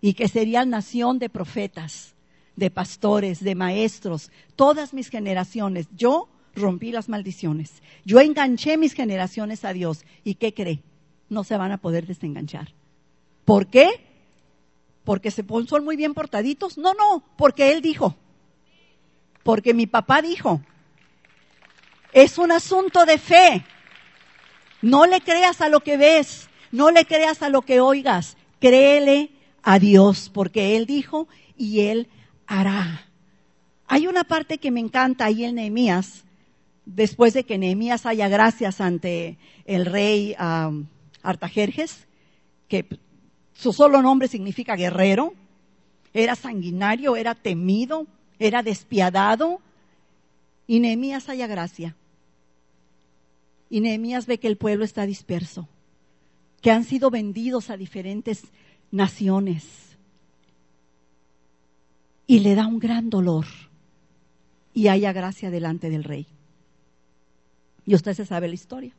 y 0.00 0.14
que 0.14 0.28
serían 0.28 0.70
nación 0.70 1.18
de 1.18 1.28
profetas, 1.28 2.15
de 2.56 2.70
pastores, 2.70 3.42
de 3.44 3.54
maestros, 3.54 4.30
todas 4.56 4.92
mis 4.92 5.08
generaciones. 5.08 5.86
Yo 5.94 6.28
rompí 6.54 6.90
las 6.90 7.08
maldiciones. 7.08 7.82
Yo 8.04 8.20
enganché 8.20 8.76
mis 8.76 8.94
generaciones 8.94 9.64
a 9.64 9.72
Dios. 9.72 10.04
¿Y 10.24 10.34
qué 10.34 10.54
cree? 10.54 10.82
No 11.28 11.44
se 11.44 11.56
van 11.56 11.72
a 11.72 11.78
poder 11.78 12.06
desenganchar. 12.06 12.72
¿Por 13.44 13.68
qué? 13.68 13.88
Porque 15.04 15.30
se 15.30 15.44
son 15.68 15.84
muy 15.84 15.96
bien 15.96 16.14
portaditos. 16.14 16.78
No, 16.78 16.94
no, 16.94 17.22
porque 17.36 17.72
Él 17.72 17.82
dijo. 17.82 18.16
Porque 19.42 19.74
mi 19.74 19.86
papá 19.86 20.22
dijo. 20.22 20.60
Es 22.12 22.38
un 22.38 22.50
asunto 22.50 23.04
de 23.04 23.18
fe. 23.18 23.64
No 24.82 25.06
le 25.06 25.20
creas 25.20 25.60
a 25.60 25.68
lo 25.68 25.80
que 25.80 25.96
ves, 25.96 26.48
no 26.70 26.90
le 26.90 27.06
creas 27.06 27.42
a 27.42 27.48
lo 27.48 27.62
que 27.62 27.80
oigas, 27.80 28.36
créele 28.60 29.30
a 29.62 29.78
Dios, 29.78 30.30
porque 30.32 30.76
Él 30.76 30.86
dijo 30.86 31.28
y 31.56 31.80
Él 31.80 32.08
hará. 32.46 33.06
Hay 33.86 34.06
una 34.06 34.24
parte 34.24 34.58
que 34.58 34.70
me 34.70 34.80
encanta 34.80 35.26
ahí 35.26 35.44
en 35.44 35.56
Nehemías, 35.56 36.24
después 36.84 37.34
de 37.34 37.44
que 37.44 37.58
Nehemías 37.58 38.06
haya 38.06 38.28
gracias 38.28 38.80
ante 38.80 39.38
el 39.64 39.86
rey 39.86 40.34
Artajerjes, 41.22 42.06
que 42.68 42.86
su 43.54 43.72
solo 43.72 44.02
nombre 44.02 44.28
significa 44.28 44.76
guerrero, 44.76 45.34
era 46.12 46.34
sanguinario, 46.34 47.16
era 47.16 47.34
temido, 47.34 48.06
era 48.38 48.62
despiadado, 48.62 49.60
y 50.66 50.80
Nehemías 50.80 51.28
haya 51.28 51.46
gracia. 51.46 51.94
Y 53.68 53.80
Nehemías 53.80 54.26
ve 54.26 54.38
que 54.38 54.48
el 54.48 54.56
pueblo 54.56 54.84
está 54.84 55.06
disperso, 55.06 55.68
que 56.60 56.70
han 56.70 56.84
sido 56.84 57.10
vendidos 57.10 57.70
a 57.70 57.76
diferentes 57.76 58.44
naciones. 58.90 59.85
Y 62.26 62.40
le 62.40 62.54
da 62.54 62.66
un 62.66 62.78
gran 62.78 63.10
dolor. 63.10 63.46
Y 64.74 64.88
haya 64.88 65.12
gracia 65.12 65.50
delante 65.50 65.90
del 65.90 66.04
rey. 66.04 66.26
Y 67.86 67.94
usted 67.94 68.14
se 68.14 68.26
sabe 68.26 68.48
la 68.48 68.54
historia. 68.54 68.92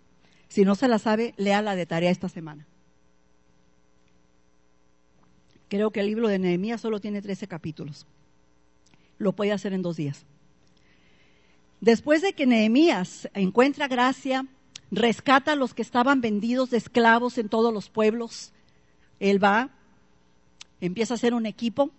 Si 0.47 0.63
no 0.63 0.75
se 0.75 0.87
la 0.87 0.97
sabe, 0.97 1.33
lea 1.37 1.61
la 1.61 1.75
de 1.75 1.85
tarea 1.85 2.09
esta 2.09 2.29
semana. 2.29 2.65
Creo 5.67 5.91
que 5.91 5.99
el 5.99 6.07
libro 6.07 6.29
de 6.29 6.39
Nehemías 6.39 6.81
solo 6.81 7.01
tiene 7.01 7.21
13 7.21 7.47
capítulos. 7.47 8.05
Lo 9.17 9.33
puede 9.33 9.51
hacer 9.51 9.73
en 9.73 9.81
dos 9.81 9.97
días. 9.97 10.25
Después 11.81 12.21
de 12.21 12.33
que 12.33 12.47
Nehemías 12.47 13.29
encuentra 13.33 13.87
gracia, 13.87 14.45
rescata 14.89 15.51
a 15.51 15.55
los 15.55 15.73
que 15.73 15.81
estaban 15.81 16.21
vendidos 16.21 16.69
de 16.69 16.77
esclavos 16.77 17.37
en 17.37 17.49
todos 17.49 17.73
los 17.73 17.89
pueblos, 17.89 18.53
él 19.19 19.43
va, 19.43 19.69
empieza 20.79 21.13
a 21.13 21.15
hacer 21.15 21.33
un 21.33 21.45
equipo, 21.45 21.91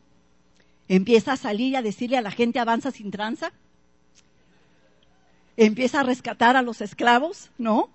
empieza 0.88 1.32
a 1.32 1.36
salir 1.36 1.72
y 1.72 1.76
a 1.76 1.82
decirle 1.82 2.16
a 2.16 2.22
la 2.22 2.30
gente 2.30 2.58
avanza 2.58 2.90
sin 2.90 3.10
tranza, 3.10 3.52
empieza 5.56 6.00
a 6.00 6.04
rescatar 6.04 6.56
a 6.56 6.62
los 6.62 6.80
esclavos, 6.80 7.50
¿no? 7.58 7.90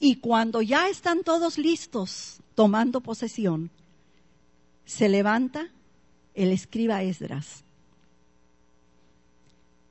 Y 0.00 0.16
cuando 0.16 0.62
ya 0.62 0.88
están 0.88 1.24
todos 1.24 1.58
listos 1.58 2.40
tomando 2.54 3.00
posesión, 3.00 3.70
se 4.84 5.08
levanta 5.08 5.68
el 6.34 6.52
escriba 6.52 7.02
Esdras 7.02 7.64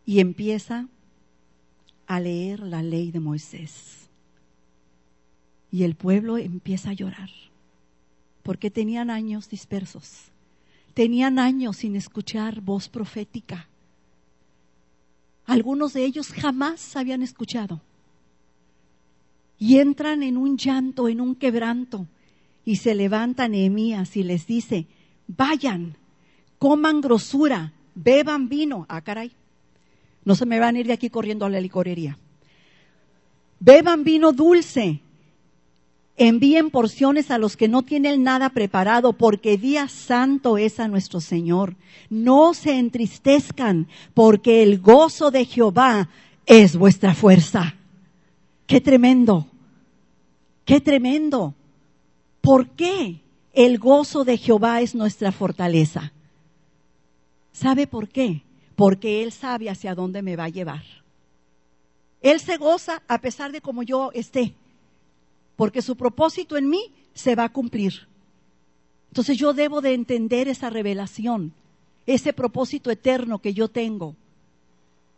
y 0.06 0.20
empieza 0.20 0.88
a 2.08 2.20
leer 2.20 2.62
la 2.62 2.82
ley 2.82 3.12
de 3.12 3.20
Moisés. 3.20 4.10
Y 5.70 5.84
el 5.84 5.96
pueblo 5.96 6.38
empieza 6.38 6.92
a 6.92 6.94
llorar, 6.94 7.30
porque 8.44 8.72
tenían 8.72 9.10
años 9.10 9.50
dispersos, 9.50 10.32
tenían 10.98 11.38
años 11.38 11.78
sin 11.78 11.96
escuchar 11.96 12.60
voz 12.60 12.90
profética. 12.90 13.68
Algunos 15.46 15.94
de 15.94 16.04
ellos 16.04 16.30
jamás 16.30 16.96
habían 16.96 17.22
escuchado. 17.22 17.82
Y 19.60 19.78
entran 19.78 20.24
en 20.24 20.38
un 20.38 20.58
llanto, 20.58 21.08
en 21.08 21.22
un 21.22 21.36
quebranto, 21.36 22.08
y 22.66 22.78
se 22.78 22.96
levanta 22.96 23.48
Nehemías 23.48 24.18
y 24.18 24.24
les 24.24 24.48
dice, 24.48 24.88
vayan, 25.28 25.96
coman 26.58 27.00
grosura, 27.00 27.74
beban 27.94 28.50
vino. 28.50 28.88
Ah, 28.90 29.02
caray. 29.02 29.32
No 30.26 30.34
se 30.34 30.48
me 30.48 30.60
van 30.60 30.78
a 30.78 30.80
ir 30.80 30.88
de 30.88 30.94
aquí 30.94 31.12
corriendo 31.12 31.46
a 31.46 31.50
la 31.50 31.62
licorería. 31.62 32.18
Beban 33.60 34.04
vino 34.04 34.32
dulce. 34.32 35.02
Envíen 36.18 36.72
porciones 36.72 37.32
a 37.32 37.38
los 37.38 37.56
que 37.56 37.68
no 37.68 37.84
tienen 37.84 38.24
nada 38.24 38.50
preparado, 38.50 39.14
porque 39.14 39.58
día 39.58 39.88
santo 39.88 40.58
es 40.58 40.80
a 40.80 40.88
nuestro 40.88 41.22
Señor. 41.22 41.76
No 42.10 42.54
se 42.54 42.78
entristezcan, 42.78 43.88
porque 44.14 44.64
el 44.64 44.80
gozo 44.80 45.32
de 45.32 45.46
Jehová 45.46 46.10
es 46.46 46.76
vuestra 46.76 47.14
fuerza. 47.14 47.76
Qué 48.66 48.82
tremendo, 48.82 49.48
qué 50.66 50.82
tremendo. 50.82 51.54
¿Por 52.42 52.70
qué 52.70 53.22
el 53.54 53.78
gozo 53.78 54.24
de 54.24 54.38
Jehová 54.38 54.82
es 54.82 54.96
nuestra 54.96 55.32
fortaleza? 55.32 56.12
¿Sabe 57.52 57.88
por 57.88 58.10
qué? 58.10 58.44
porque 58.78 59.24
Él 59.24 59.32
sabe 59.32 59.72
hacia 59.72 59.96
dónde 59.96 60.22
me 60.22 60.36
va 60.36 60.46
a 60.46 60.50
llevar. 60.50 60.84
Él 62.22 62.40
se 62.40 62.58
goza 62.58 63.02
a 63.08 63.20
pesar 63.20 63.52
de 63.52 63.60
como 63.60 63.82
yo 63.82 64.12
esté, 64.14 64.54
porque 65.58 65.82
su 65.82 65.98
propósito 65.98 66.56
en 66.56 66.70
mí 66.70 66.94
se 67.14 67.36
va 67.36 67.44
a 67.44 67.52
cumplir. 67.52 68.08
Entonces 69.10 69.38
yo 69.38 69.54
debo 69.54 69.82
de 69.82 69.94
entender 69.94 70.48
esa 70.48 70.70
revelación, 70.70 71.52
ese 72.06 72.32
propósito 72.32 72.90
eterno 72.92 73.40
que 73.40 73.54
yo 73.54 73.68
tengo. 73.68 74.16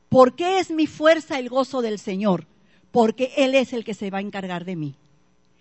¿Por 0.07 0.33
qué 0.33 0.59
es 0.59 0.71
mi 0.71 0.87
fuerza 0.87 1.37
el 1.37 1.49
gozo 1.49 1.83
del 1.83 1.99
Señor? 1.99 2.47
Porque 2.91 3.33
Él 3.37 3.53
es 3.53 3.73
el 3.73 3.83
que 3.83 3.93
se 3.93 4.09
va 4.09 4.19
a 4.19 4.21
encargar 4.21 4.65
de 4.65 4.75
mí. 4.75 4.95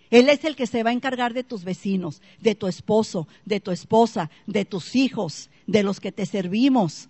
Él 0.09 0.27
es 0.29 0.43
el 0.43 0.55
que 0.55 0.65
se 0.65 0.81
va 0.81 0.89
a 0.89 0.93
encargar 0.93 1.33
de 1.33 1.43
tus 1.43 1.63
vecinos, 1.63 2.21
de 2.39 2.55
tu 2.55 2.67
esposo, 2.67 3.27
de 3.45 3.59
tu 3.59 3.69
esposa, 3.69 4.31
de 4.47 4.65
tus 4.65 4.95
hijos, 4.95 5.51
de 5.67 5.83
los 5.83 5.99
que 5.99 6.11
te 6.11 6.25
servimos, 6.25 7.09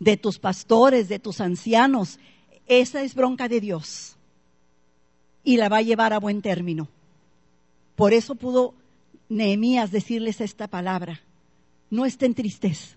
de 0.00 0.18
tus 0.18 0.38
pastores, 0.38 1.08
de 1.08 1.18
tus 1.18 1.40
ancianos. 1.40 2.18
Esa 2.66 3.02
es 3.02 3.14
bronca 3.14 3.48
de 3.48 3.60
Dios. 3.60 4.18
Y 5.44 5.58
la 5.58 5.68
va 5.68 5.78
a 5.78 5.82
llevar 5.82 6.12
a 6.12 6.18
buen 6.18 6.42
término. 6.42 6.88
Por 7.94 8.12
eso 8.12 8.34
pudo 8.34 8.74
Nehemías 9.28 9.90
decirles 9.90 10.40
esta 10.40 10.66
palabra. 10.68 11.20
No 11.90 12.06
estén 12.06 12.34
tristes. 12.34 12.96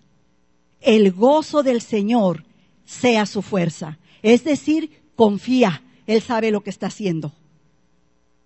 El 0.80 1.12
gozo 1.12 1.62
del 1.62 1.82
Señor 1.82 2.44
sea 2.84 3.26
su 3.26 3.42
fuerza. 3.42 3.98
Es 4.22 4.44
decir, 4.44 5.02
confía. 5.14 5.82
Él 6.06 6.22
sabe 6.22 6.50
lo 6.50 6.62
que 6.62 6.70
está 6.70 6.86
haciendo. 6.86 7.32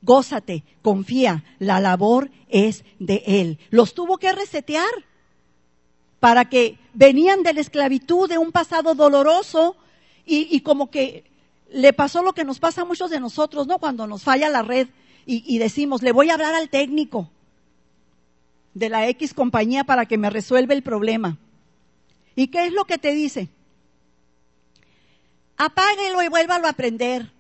Gózate, 0.03 0.65
confía. 0.83 1.45
La 1.59 1.81
labor 1.81 2.31
es 2.49 2.85
de 2.99 3.23
Él. 3.27 3.59
Los 3.71 3.95
tuvo 3.95 4.19
que 4.19 4.33
resetear 4.33 4.91
para 6.19 6.49
que 6.49 6.79
venían 6.95 7.43
de 7.43 7.53
la 7.53 7.61
esclavitud, 7.61 8.29
de 8.29 8.39
un 8.39 8.53
pasado 8.53 8.95
doloroso, 8.95 9.77
y, 10.25 10.61
como 10.61 10.89
que 10.89 11.25
le 11.73 11.93
pasó 11.93 12.23
lo 12.23 12.33
que 12.33 12.45
nos 12.45 12.59
pasa 12.59 12.83
a 12.83 12.85
muchos 12.85 13.11
de 13.11 13.21
nosotros, 13.21 13.67
¿no? 13.67 13.79
Cuando 13.79 14.07
nos 14.07 14.23
falla 14.23 14.49
la 14.49 14.63
red 14.63 14.89
y, 15.25 15.59
decimos, 15.59 16.03
le 16.03 16.13
voy 16.13 16.31
a 16.31 16.35
hablar 16.35 16.55
al 16.55 16.69
técnico 16.69 17.31
de 18.75 18.89
la 18.89 19.07
X 19.09 19.35
compañía 19.35 19.85
para 19.85 20.07
que 20.07 20.19
me 20.19 20.31
resuelva 20.31 20.75
el 20.75 20.83
problema. 20.83 21.39
¿Y 22.35 22.49
qué 22.49 22.67
es 22.67 22.73
lo 22.73 22.85
que 22.85 22.99
te 22.99 23.13
dice? 23.13 23.49
Apáguelo 25.57 26.23
y 26.23 26.29
vuélvalo 26.29 26.67
a 26.67 26.71
aprender. 26.71 27.31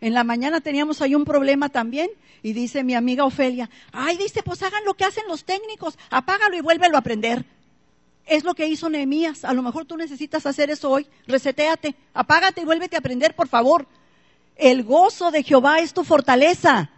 En 0.00 0.14
la 0.14 0.24
mañana 0.24 0.60
teníamos 0.60 1.02
ahí 1.02 1.14
un 1.14 1.24
problema 1.24 1.68
también 1.68 2.08
y 2.42 2.52
dice 2.52 2.84
mi 2.84 2.94
amiga 2.94 3.24
Ofelia, 3.24 3.68
ay, 3.92 4.16
dice, 4.16 4.42
pues 4.42 4.62
hagan 4.62 4.84
lo 4.84 4.94
que 4.94 5.04
hacen 5.04 5.24
los 5.28 5.44
técnicos, 5.44 5.98
apágalo 6.08 6.56
y 6.56 6.60
vuélvelo 6.60 6.96
a 6.96 7.00
aprender. 7.00 7.44
Es 8.28 8.44
lo 8.44 8.54
que 8.54 8.68
hizo 8.68 8.90
Nehemías. 8.90 9.44
A 9.44 9.54
lo 9.54 9.62
mejor 9.62 9.86
tú 9.86 9.96
necesitas 9.96 10.44
hacer 10.44 10.68
eso 10.70 10.90
hoy. 10.90 11.06
Resetéate, 11.26 11.96
apágate 12.12 12.60
y 12.60 12.64
vuélvete 12.66 12.96
a 12.96 12.98
aprender, 12.98 13.34
por 13.34 13.48
favor. 13.48 13.86
El 14.54 14.84
gozo 14.84 15.30
de 15.30 15.42
Jehová 15.42 15.80
es 15.80 15.94
tu 15.94 16.04
fortaleza. 16.04 16.90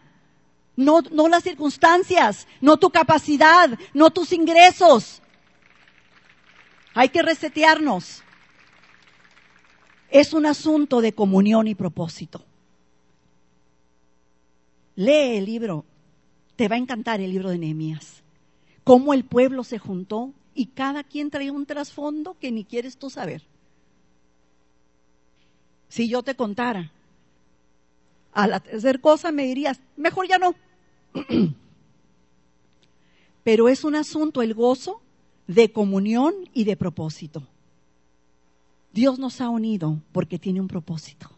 No, 0.74 1.02
no 1.12 1.28
las 1.28 1.44
circunstancias, 1.44 2.48
no 2.60 2.78
tu 2.78 2.90
capacidad, 2.90 3.78
no 3.94 4.10
tus 4.10 4.32
ingresos. 4.32 5.22
Hay 6.94 7.10
que 7.10 7.22
resetearnos. 7.22 8.24
Es 10.10 10.32
un 10.32 10.46
asunto 10.46 11.00
de 11.00 11.12
comunión 11.12 11.68
y 11.68 11.76
propósito. 11.76 12.44
Lee 14.96 15.36
el 15.36 15.44
libro. 15.44 15.84
Te 16.56 16.66
va 16.66 16.74
a 16.74 16.78
encantar 16.78 17.20
el 17.20 17.30
libro 17.30 17.50
de 17.50 17.58
Nehemías. 17.58 18.24
Cómo 18.82 19.14
el 19.14 19.24
pueblo 19.24 19.62
se 19.62 19.78
juntó 19.78 20.32
y 20.60 20.66
cada 20.66 21.04
quien 21.04 21.30
traía 21.30 21.54
un 21.54 21.64
trasfondo 21.64 22.36
que 22.38 22.52
ni 22.52 22.66
quieres 22.66 22.98
tú 22.98 23.08
saber. 23.08 23.42
Si 25.88 26.06
yo 26.06 26.22
te 26.22 26.34
contara, 26.34 26.92
a 28.34 28.46
la 28.46 28.60
tercera 28.60 28.98
cosa 28.98 29.32
me 29.32 29.46
dirías, 29.46 29.80
mejor 29.96 30.28
ya 30.28 30.38
no. 30.38 30.54
Pero 33.42 33.70
es 33.70 33.84
un 33.84 33.94
asunto, 33.94 34.42
el 34.42 34.52
gozo 34.52 35.00
de 35.46 35.72
comunión 35.72 36.34
y 36.52 36.64
de 36.64 36.76
propósito. 36.76 37.42
Dios 38.92 39.18
nos 39.18 39.40
ha 39.40 39.48
unido 39.48 39.96
porque 40.12 40.38
tiene 40.38 40.60
un 40.60 40.68
propósito. 40.68 41.30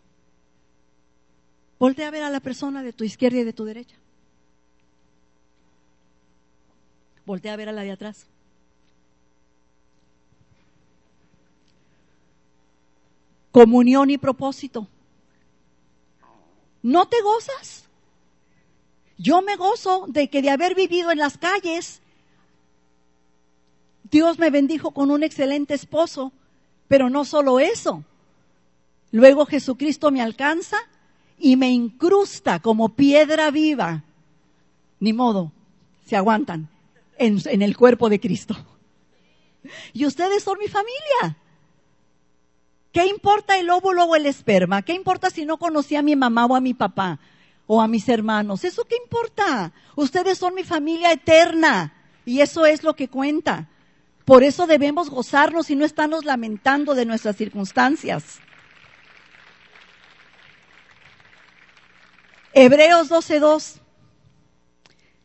Voltea 1.79 2.09
a 2.09 2.11
ver 2.11 2.25
a 2.25 2.31
la 2.31 2.41
persona 2.41 2.83
de 2.83 2.93
tu 2.93 3.05
izquierda 3.05 3.39
y 3.39 3.45
de 3.45 3.53
tu 3.53 3.65
derecha. 3.65 3.95
Voltea 7.25 7.53
a 7.53 7.57
ver 7.57 7.69
a 7.69 7.73
la 7.73 7.83
de 7.83 7.93
atrás. 7.93 8.32
Comunión 13.53 14.11
y 14.11 14.19
propósito. 14.19 14.89
¿No 16.83 17.07
te 17.07 17.21
gozas? 17.23 17.85
Yo 19.19 19.41
me 19.43 19.57
gozo 19.57 20.07
de 20.09 20.29
que 20.29 20.43
de 20.43 20.51
haber 20.51 20.75
vivido 20.75 21.13
en 21.13 21.19
las 21.19 21.39
calles, 21.39 22.01
Dios 24.11 24.39
me 24.39 24.51
bendijo 24.51 24.91
con 24.91 25.11
un 25.11 25.23
excelente 25.23 25.75
esposo, 25.75 26.33
pero 26.89 27.09
no 27.09 27.25
solo 27.25 27.61
eso. 27.61 28.05
Luego 29.13 29.47
Jesucristo 29.47 30.11
me 30.11 30.23
alcanza 30.23 30.77
y 31.39 31.57
me 31.57 31.71
incrusta 31.71 32.59
como 32.61 32.91
piedra 32.91 33.51
viva. 33.51 34.03
Ni 34.99 35.13
modo, 35.13 35.53
se 36.07 36.17
aguantan 36.17 36.69
en, 37.17 37.39
en 37.45 37.63
el 37.63 37.77
cuerpo 37.77 38.09
de 38.09 38.19
Cristo. 38.19 38.57
Y 39.93 40.07
ustedes 40.07 40.43
son 40.43 40.59
mi 40.59 40.69
familia. 40.69 41.37
¿Qué 42.93 43.07
importa 43.07 43.59
el 43.59 43.71
óvulo 43.71 44.05
o 44.05 44.17
el 44.17 44.27
esperma? 44.27 44.83
¿Qué 44.83 44.93
importa 44.93 45.31
si 45.31 45.47
no 45.47 45.57
conocí 45.57 45.97
a 45.97 46.03
mi 46.03 46.15
mamá 46.15 46.45
o 46.45 46.55
a 46.55 46.61
mi 46.61 46.75
papá 46.75 47.19
o 47.67 47.81
a 47.81 47.89
mis 47.89 48.09
hermanos? 48.09 48.65
¿Eso 48.65 48.85
qué 48.85 48.97
importa? 49.03 49.73
Ustedes 49.97 50.37
son 50.37 50.55
mi 50.55 50.63
familia 50.63 51.11
eterna 51.11 51.95
y 52.27 52.41
eso 52.41 52.67
es 52.67 52.83
lo 52.83 52.95
que 52.95 53.09
cuenta. 53.09 53.71
Por 54.27 54.45
eso 54.45 54.67
debemos 54.67 55.09
gozarnos 55.09 55.71
y 55.71 55.77
no 55.77 55.87
estarnos 55.87 56.27
lamentando 56.27 56.95
de 56.95 57.07
nuestras 57.07 57.37
circunstancias. 57.37 58.41
Hebreos 62.53 63.09
12:2 63.09 63.81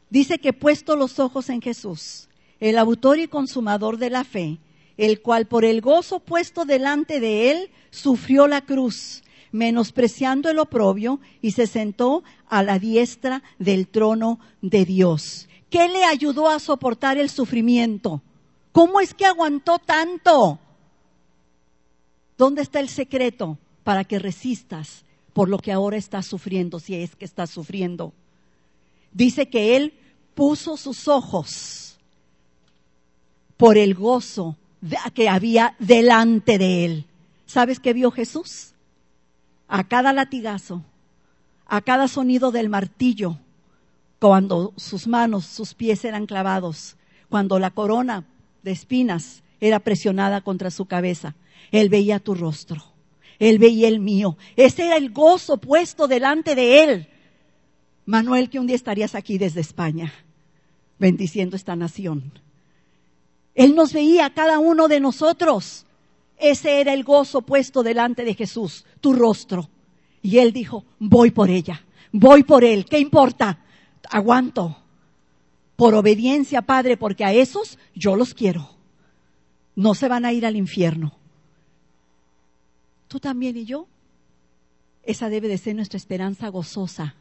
dice 0.10 0.40
que 0.40 0.54
puesto 0.54 0.96
los 0.96 1.20
ojos 1.20 1.50
en 1.50 1.62
Jesús, 1.62 2.30
el 2.62 2.78
autor 2.78 3.20
y 3.20 3.28
consumador 3.28 3.98
de 3.98 4.10
la 4.10 4.24
fe, 4.24 4.60
el 4.98 5.22
cual 5.22 5.46
por 5.48 5.64
el 5.64 5.82
gozo 5.82 6.20
puesto 6.20 6.66
delante 6.66 7.20
de 7.20 7.52
él 7.52 7.70
sufrió 7.92 8.48
la 8.48 8.62
cruz, 8.62 9.24
menospreciando 9.52 10.50
el 10.50 10.60
oprobio, 10.60 11.20
y 11.42 11.52
se 11.52 11.68
sentó 11.68 12.24
a 12.50 12.64
la 12.64 12.80
diestra 12.80 13.44
del 13.60 13.88
trono 13.88 14.40
de 14.62 14.86
Dios. 14.86 15.48
¿Qué 15.70 15.88
le 15.88 16.04
ayudó 16.04 16.50
a 16.50 16.60
soportar 16.60 17.18
el 17.18 17.30
sufrimiento? 17.30 18.22
¿Cómo 18.72 19.00
es 19.00 19.14
que 19.14 19.26
aguantó 19.26 19.80
tanto? 19.80 20.60
¿Dónde 22.38 22.62
está 22.62 22.80
el 22.80 22.90
secreto 22.90 23.58
para 23.84 24.04
que 24.04 24.20
resistas 24.20 25.04
por 25.34 25.50
lo 25.50 25.60
que 25.60 25.72
ahora 25.72 25.98
estás 25.98 26.26
sufriendo, 26.26 26.80
si 26.80 26.96
es 26.96 27.16
que 27.16 27.26
estás 27.26 27.50
sufriendo? 27.50 28.14
Dice 29.12 29.50
que 29.50 29.76
él 29.76 29.94
puso 30.36 30.78
sus 30.78 31.08
ojos 31.08 31.98
por 33.58 33.78
el 33.78 33.96
gozo 33.96 34.56
que 35.14 35.30
había 35.30 35.76
delante 35.80 36.58
de 36.58 36.86
él. 36.86 37.06
¿Sabes 37.46 37.80
qué 37.80 37.94
vio 37.94 38.12
Jesús? 38.12 38.74
A 39.68 39.84
cada 39.86 40.14
latigazo, 40.14 40.84
a 41.66 41.82
cada 41.82 42.08
sonido 42.08 42.52
del 42.52 42.70
martillo, 42.70 43.38
cuando 44.20 44.74
sus 44.78 45.08
manos, 45.08 45.46
sus 45.46 45.74
pies 45.74 46.04
eran 46.06 46.26
clavados, 46.26 46.98
cuando 47.30 47.60
la 47.60 47.72
corona 47.72 48.26
de 48.64 48.72
espinas 48.72 49.44
era 49.60 49.80
presionada 49.80 50.42
contra 50.42 50.72
su 50.72 50.86
cabeza, 50.86 51.36
él 51.72 51.90
veía 51.90 52.20
tu 52.20 52.36
rostro, 52.36 52.84
él 53.40 53.60
veía 53.60 53.88
el 53.88 54.00
mío. 54.00 54.38
Ese 54.56 54.88
era 54.88 54.98
el 54.98 55.12
gozo 55.12 55.58
puesto 55.58 56.08
delante 56.08 56.56
de 56.56 56.84
él. 56.84 57.08
Manuel, 58.06 58.50
que 58.50 58.60
un 58.60 58.68
día 58.68 58.76
estarías 58.76 59.16
aquí 59.16 59.38
desde 59.38 59.62
España, 59.62 60.14
bendiciendo 60.98 61.56
esta 61.56 61.76
nación. 61.76 62.32
Él 63.58 63.74
nos 63.74 63.92
veía 63.92 64.30
cada 64.30 64.60
uno 64.60 64.88
de 64.88 65.00
nosotros. 65.00 65.84
Ese 66.38 66.80
era 66.80 66.94
el 66.94 67.04
gozo 67.04 67.42
puesto 67.42 67.82
delante 67.82 68.24
de 68.24 68.36
Jesús, 68.36 68.86
tu 69.02 69.14
rostro. 69.14 69.68
Y 70.22 70.38
él 70.38 70.54
dijo, 70.54 70.86
voy 71.00 71.32
por 71.32 71.50
ella, 71.50 71.84
voy 72.12 72.44
por 72.44 72.64
él, 72.64 72.86
¿qué 72.86 73.00
importa? 73.00 73.66
Aguanto. 74.12 74.78
Por 75.76 75.96
obediencia, 75.96 76.62
Padre, 76.62 76.98
porque 76.98 77.26
a 77.26 77.34
esos 77.34 77.80
yo 77.96 78.16
los 78.16 78.36
quiero. 78.36 78.70
No 79.76 79.96
se 79.96 80.08
van 80.08 80.26
a 80.26 80.34
ir 80.34 80.46
al 80.46 80.56
infierno. 80.56 81.18
Tú 83.08 83.20
también 83.20 83.58
y 83.58 83.66
yo. 83.66 83.88
Esa 85.02 85.30
debe 85.30 85.48
de 85.48 85.58
ser 85.58 85.76
nuestra 85.76 85.98
esperanza 85.98 86.48
gozosa. 86.50 87.16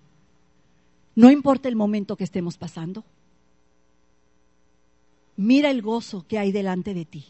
No 1.15 1.31
importa 1.31 1.71
el 1.71 1.77
momento 1.77 2.17
que 2.17 2.25
estemos 2.25 2.59
pasando. 2.59 3.05
Mira 5.37 5.71
el 5.71 5.83
gozo 5.83 6.25
que 6.27 6.39
hay 6.39 6.51
delante 6.51 6.95
de 6.95 7.05
ti. 7.05 7.27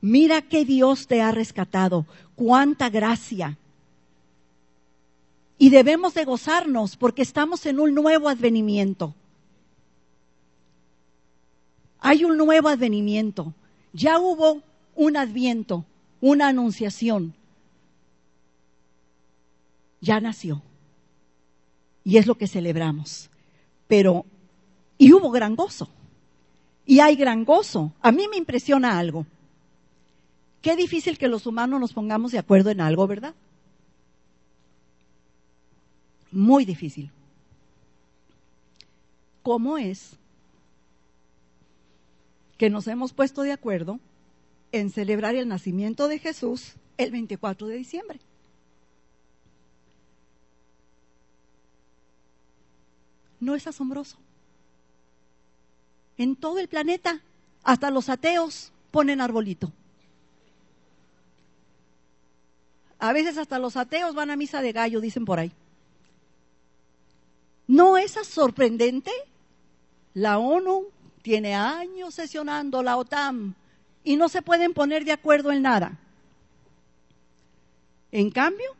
Mira 0.00 0.42
que 0.42 0.64
Dios 0.64 1.08
te 1.08 1.20
ha 1.20 1.32
rescatado, 1.32 2.06
cuánta 2.36 2.88
gracia. 2.88 3.58
Y 5.58 5.70
debemos 5.70 6.14
de 6.14 6.24
gozarnos 6.24 6.96
porque 6.96 7.22
estamos 7.22 7.66
en 7.66 7.80
un 7.80 7.94
nuevo 7.94 8.28
advenimiento. 8.28 9.14
Hay 11.98 12.24
un 12.24 12.36
nuevo 12.36 12.68
advenimiento. 12.68 13.54
Ya 13.92 14.20
hubo 14.20 14.62
un 14.94 15.16
adviento, 15.16 15.84
una 16.20 16.46
anunciación. 16.46 17.34
Ya 20.00 20.20
nació. 20.20 20.62
Y 22.04 22.18
es 22.18 22.28
lo 22.28 22.36
que 22.36 22.46
celebramos. 22.46 23.30
Pero, 23.88 24.24
y 24.96 25.12
hubo 25.12 25.32
gran 25.32 25.56
gozo 25.56 25.88
y 26.88 27.00
hay 27.00 27.16
gran 27.16 27.44
gozo. 27.44 27.92
A 28.00 28.10
mí 28.10 28.26
me 28.28 28.38
impresiona 28.38 28.98
algo. 28.98 29.26
Qué 30.62 30.74
difícil 30.74 31.18
que 31.18 31.28
los 31.28 31.46
humanos 31.46 31.78
nos 31.78 31.92
pongamos 31.92 32.32
de 32.32 32.38
acuerdo 32.38 32.70
en 32.70 32.80
algo, 32.80 33.06
¿verdad? 33.06 33.34
Muy 36.32 36.64
difícil. 36.64 37.10
¿Cómo 39.42 39.76
es 39.76 40.16
que 42.56 42.70
nos 42.70 42.88
hemos 42.88 43.12
puesto 43.12 43.42
de 43.42 43.52
acuerdo 43.52 44.00
en 44.72 44.88
celebrar 44.88 45.34
el 45.34 45.46
nacimiento 45.46 46.08
de 46.08 46.18
Jesús 46.18 46.72
el 46.96 47.10
24 47.10 47.66
de 47.66 47.76
diciembre? 47.76 48.18
¿No 53.40 53.54
es 53.54 53.66
asombroso? 53.66 54.16
En 56.18 56.36
todo 56.36 56.58
el 56.58 56.68
planeta. 56.68 57.22
Hasta 57.62 57.90
los 57.90 58.08
ateos 58.08 58.72
ponen 58.90 59.20
arbolito. 59.20 59.72
A 62.98 63.12
veces 63.12 63.38
hasta 63.38 63.58
los 63.58 63.76
ateos 63.76 64.14
van 64.14 64.30
a 64.30 64.36
misa 64.36 64.60
de 64.60 64.72
gallo, 64.72 65.00
dicen 65.00 65.24
por 65.24 65.38
ahí. 65.38 65.52
¿No 67.68 67.96
es 67.96 68.12
sorprendente? 68.12 69.12
La 70.14 70.38
ONU 70.38 70.88
tiene 71.22 71.54
años 71.54 72.14
sesionando, 72.14 72.82
la 72.82 72.96
OTAN, 72.96 73.54
y 74.02 74.16
no 74.16 74.28
se 74.28 74.42
pueden 74.42 74.74
poner 74.74 75.04
de 75.04 75.12
acuerdo 75.12 75.52
en 75.52 75.62
nada. 75.62 75.98
En 78.10 78.30
cambio, 78.30 78.74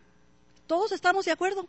todos 0.67 0.91
estamos 0.91 1.27
de 1.27 1.33
acuerdo 1.33 1.69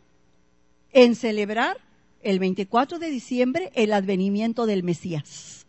en 0.92 1.14
celebrar 1.14 1.78
el 2.22 2.38
24 2.38 2.98
de 2.98 3.10
diciembre 3.10 3.70
el 3.74 3.92
advenimiento 3.92 4.66
del 4.66 4.82
Mesías 4.82 5.59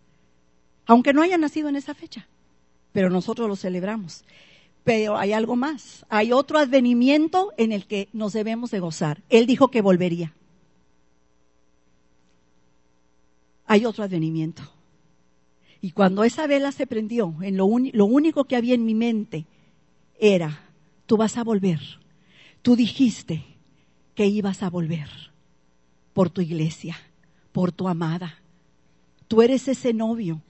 aunque 0.91 1.13
no 1.13 1.21
haya 1.21 1.38
nacido 1.38 1.69
en 1.69 1.77
esa 1.77 1.93
fecha, 1.93 2.27
pero 2.91 3.10
nosotros 3.10 3.47
lo 3.47 3.56
celebramos. 3.56 4.25
Pero 4.84 5.15
hay 5.15 5.32
algo 5.32 5.56
más, 5.56 6.06
hay 6.10 6.34
otro 6.34 6.60
advenimiento 6.60 7.54
en 7.56 7.71
el 7.71 7.88
que 7.88 8.10
nos 8.12 8.34
debemos 8.34 8.71
de 8.71 8.82
gozar. 8.82 9.23
Él 9.30 9.45
dijo 9.45 9.69
que 9.69 9.82
volvería. 9.82 10.34
Hay 13.67 13.86
otro 13.86 14.04
advenimiento. 14.04 14.63
Y 15.80 15.91
cuando 15.91 16.25
esa 16.25 16.45
vela 16.45 16.73
se 16.73 16.88
prendió, 16.88 17.36
en 17.41 17.56
lo, 17.56 17.69
lo 17.93 18.06
único 18.06 18.43
que 18.43 18.58
había 18.58 18.75
en 18.75 18.84
mi 18.84 18.93
mente 18.93 19.45
era, 20.19 20.60
tú 21.06 21.15
vas 21.15 21.38
a 21.38 21.45
volver. 21.45 21.80
Tú 22.63 22.75
dijiste 22.75 23.45
que 24.13 24.25
ibas 24.25 24.62
a 24.62 24.69
volver 24.69 25.08
por 26.12 26.30
tu 26.30 26.41
iglesia, 26.41 26.97
por 27.54 27.71
tu 27.71 27.88
amada. 27.88 28.41
Tú 29.30 29.41
eres 29.41 29.69
ese 29.69 29.93
novio 29.93 30.41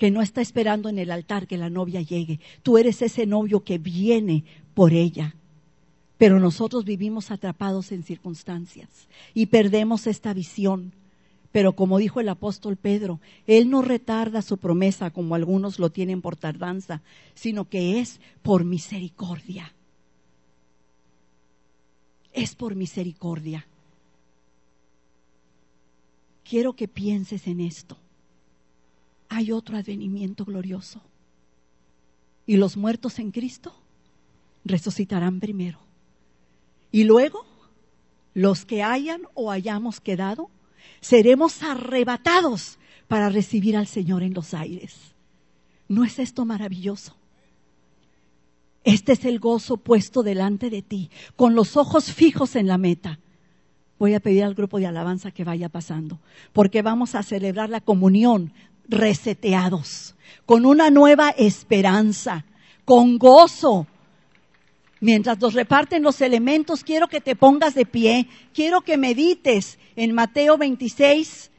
que 0.00 0.10
no 0.10 0.22
está 0.22 0.40
esperando 0.40 0.88
en 0.88 0.98
el 0.98 1.10
altar 1.10 1.46
que 1.46 1.58
la 1.58 1.68
novia 1.68 2.00
llegue. 2.00 2.40
Tú 2.62 2.78
eres 2.78 3.02
ese 3.02 3.26
novio 3.26 3.64
que 3.64 3.76
viene 3.76 4.44
por 4.72 4.94
ella. 4.94 5.34
Pero 6.16 6.40
nosotros 6.40 6.86
vivimos 6.86 7.30
atrapados 7.30 7.92
en 7.92 8.02
circunstancias 8.02 8.88
y 9.34 9.44
perdemos 9.44 10.06
esta 10.06 10.32
visión. 10.32 10.94
Pero 11.52 11.76
como 11.76 11.98
dijo 11.98 12.18
el 12.18 12.30
apóstol 12.30 12.78
Pedro, 12.78 13.20
Él 13.46 13.68
no 13.68 13.82
retarda 13.82 14.40
su 14.40 14.56
promesa 14.56 15.10
como 15.10 15.34
algunos 15.34 15.78
lo 15.78 15.90
tienen 15.90 16.22
por 16.22 16.34
tardanza, 16.34 17.02
sino 17.34 17.68
que 17.68 18.00
es 18.00 18.22
por 18.40 18.64
misericordia. 18.64 19.74
Es 22.32 22.54
por 22.54 22.74
misericordia. 22.74 23.66
Quiero 26.42 26.72
que 26.72 26.88
pienses 26.88 27.46
en 27.46 27.60
esto. 27.60 27.98
Hay 29.30 29.52
otro 29.52 29.78
advenimiento 29.78 30.44
glorioso. 30.44 31.00
Y 32.46 32.56
los 32.56 32.76
muertos 32.76 33.18
en 33.20 33.30
Cristo 33.30 33.72
resucitarán 34.64 35.40
primero. 35.40 35.78
Y 36.90 37.04
luego, 37.04 37.46
los 38.34 38.66
que 38.66 38.82
hayan 38.82 39.22
o 39.34 39.52
hayamos 39.52 40.00
quedado, 40.00 40.50
seremos 41.00 41.62
arrebatados 41.62 42.78
para 43.06 43.28
recibir 43.28 43.76
al 43.76 43.86
Señor 43.86 44.24
en 44.24 44.34
los 44.34 44.52
aires. 44.52 44.96
¿No 45.88 46.04
es 46.04 46.18
esto 46.18 46.44
maravilloso? 46.44 47.16
Este 48.82 49.12
es 49.12 49.24
el 49.24 49.38
gozo 49.38 49.76
puesto 49.76 50.24
delante 50.24 50.70
de 50.70 50.82
ti, 50.82 51.10
con 51.36 51.54
los 51.54 51.76
ojos 51.76 52.12
fijos 52.12 52.56
en 52.56 52.66
la 52.66 52.78
meta. 52.78 53.20
Voy 53.98 54.14
a 54.14 54.20
pedir 54.20 54.42
al 54.42 54.54
grupo 54.54 54.78
de 54.78 54.86
alabanza 54.86 55.30
que 55.30 55.44
vaya 55.44 55.68
pasando, 55.68 56.18
porque 56.52 56.82
vamos 56.82 57.14
a 57.14 57.22
celebrar 57.22 57.68
la 57.68 57.80
comunión 57.80 58.52
reseteados, 58.90 60.14
con 60.44 60.66
una 60.66 60.90
nueva 60.90 61.30
esperanza, 61.30 62.44
con 62.84 63.18
gozo. 63.18 63.86
Mientras 65.00 65.40
nos 65.40 65.54
reparten 65.54 66.02
los 66.02 66.20
elementos, 66.20 66.84
quiero 66.84 67.08
que 67.08 67.20
te 67.20 67.36
pongas 67.36 67.74
de 67.74 67.86
pie, 67.86 68.28
quiero 68.52 68.82
que 68.82 68.98
medites 68.98 69.78
en 69.96 70.12
Mateo 70.12 70.58
26, 70.58 71.50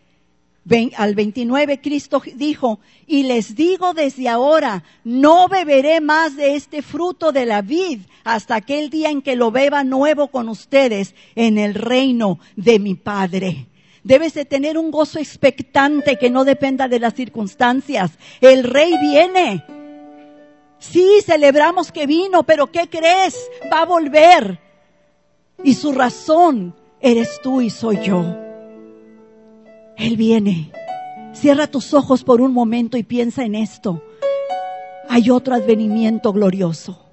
al 0.95 1.15
29, 1.15 1.81
Cristo 1.81 2.21
dijo, 2.35 2.79
y 3.07 3.23
les 3.23 3.55
digo 3.55 3.93
desde 3.93 4.29
ahora, 4.29 4.83
no 5.03 5.47
beberé 5.47 6.01
más 6.01 6.35
de 6.35 6.55
este 6.55 6.83
fruto 6.83 7.31
de 7.31 7.47
la 7.47 7.63
vid 7.63 8.01
hasta 8.23 8.55
aquel 8.55 8.91
día 8.91 9.09
en 9.09 9.23
que 9.23 9.35
lo 9.35 9.51
beba 9.51 9.83
nuevo 9.83 10.27
con 10.27 10.49
ustedes 10.49 11.15
en 11.35 11.57
el 11.57 11.73
reino 11.73 12.39
de 12.55 12.77
mi 12.77 12.93
Padre. 12.93 13.67
Debes 14.03 14.33
de 14.33 14.45
tener 14.45 14.77
un 14.77 14.89
gozo 14.89 15.19
expectante 15.19 16.17
que 16.17 16.29
no 16.29 16.43
dependa 16.43 16.87
de 16.87 16.99
las 16.99 17.13
circunstancias. 17.13 18.11
El 18.39 18.63
rey 18.63 18.97
viene. 18.99 19.63
Sí, 20.79 21.19
celebramos 21.23 21.91
que 21.91 22.07
vino, 22.07 22.43
pero 22.43 22.71
¿qué 22.71 22.89
crees? 22.89 23.37
Va 23.71 23.81
a 23.81 23.85
volver. 23.85 24.59
Y 25.63 25.75
su 25.75 25.91
razón 25.91 26.75
eres 26.99 27.39
tú 27.43 27.61
y 27.61 27.69
soy 27.69 27.99
yo. 28.01 28.25
Él 29.97 30.17
viene. 30.17 30.71
Cierra 31.33 31.67
tus 31.67 31.93
ojos 31.93 32.23
por 32.23 32.41
un 32.41 32.53
momento 32.53 32.97
y 32.97 33.03
piensa 33.03 33.43
en 33.45 33.55
esto. 33.55 34.03
Hay 35.07 35.29
otro 35.29 35.53
advenimiento 35.53 36.33
glorioso, 36.33 37.05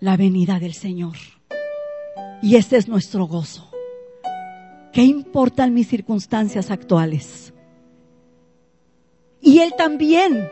la 0.00 0.16
venida 0.16 0.58
del 0.58 0.74
Señor. 0.74 1.16
Y 2.42 2.56
este 2.56 2.76
es 2.76 2.88
nuestro 2.88 3.26
gozo. 3.26 3.65
¿Qué 4.96 5.02
importan 5.02 5.74
mis 5.74 5.88
circunstancias 5.88 6.70
actuales? 6.70 7.52
Y 9.42 9.58
Él 9.58 9.74
también 9.76 10.48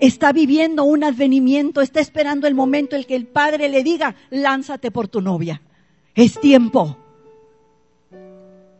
está 0.00 0.32
viviendo 0.32 0.84
un 0.84 1.04
advenimiento, 1.04 1.82
está 1.82 2.00
esperando 2.00 2.46
el 2.46 2.54
momento 2.54 2.96
en 2.96 3.04
que 3.04 3.14
el 3.14 3.26
Padre 3.26 3.68
le 3.68 3.82
diga, 3.82 4.16
lánzate 4.30 4.90
por 4.90 5.06
tu 5.06 5.20
novia. 5.20 5.60
Es 6.14 6.40
tiempo. 6.40 6.96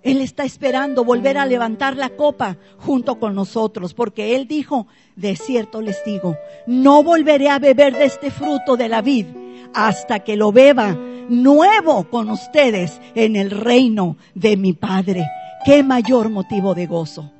Él 0.02 0.20
está 0.20 0.44
esperando 0.44 1.04
volver 1.04 1.38
a 1.38 1.46
levantar 1.46 1.96
la 1.96 2.10
copa 2.10 2.56
junto 2.78 3.20
con 3.20 3.34
nosotros, 3.34 3.94
porque 3.94 4.34
Él 4.34 4.48
dijo, 4.48 4.86
de 5.16 5.36
cierto 5.36 5.80
les 5.80 6.04
digo, 6.04 6.36
no 6.66 7.02
volveré 7.02 7.48
a 7.48 7.58
beber 7.58 7.96
de 7.96 8.06
este 8.06 8.30
fruto 8.30 8.76
de 8.76 8.88
la 8.88 9.00
vid 9.00 9.26
hasta 9.74 10.20
que 10.20 10.36
lo 10.36 10.52
beba 10.52 10.96
nuevo 11.28 12.04
con 12.10 12.30
ustedes 12.30 13.00
en 13.14 13.36
el 13.36 13.50
reino 13.50 14.16
de 14.34 14.56
mi 14.56 14.72
Padre. 14.72 15.24
¿Qué 15.64 15.82
mayor 15.82 16.28
motivo 16.30 16.74
de 16.74 16.86
gozo? 16.86 17.30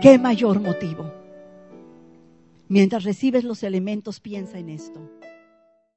¿Qué 0.00 0.18
mayor 0.18 0.60
motivo? 0.60 1.10
Mientras 2.68 3.04
recibes 3.04 3.44
los 3.44 3.62
elementos, 3.62 4.20
piensa 4.20 4.58
en 4.58 4.70
esto. 4.70 5.00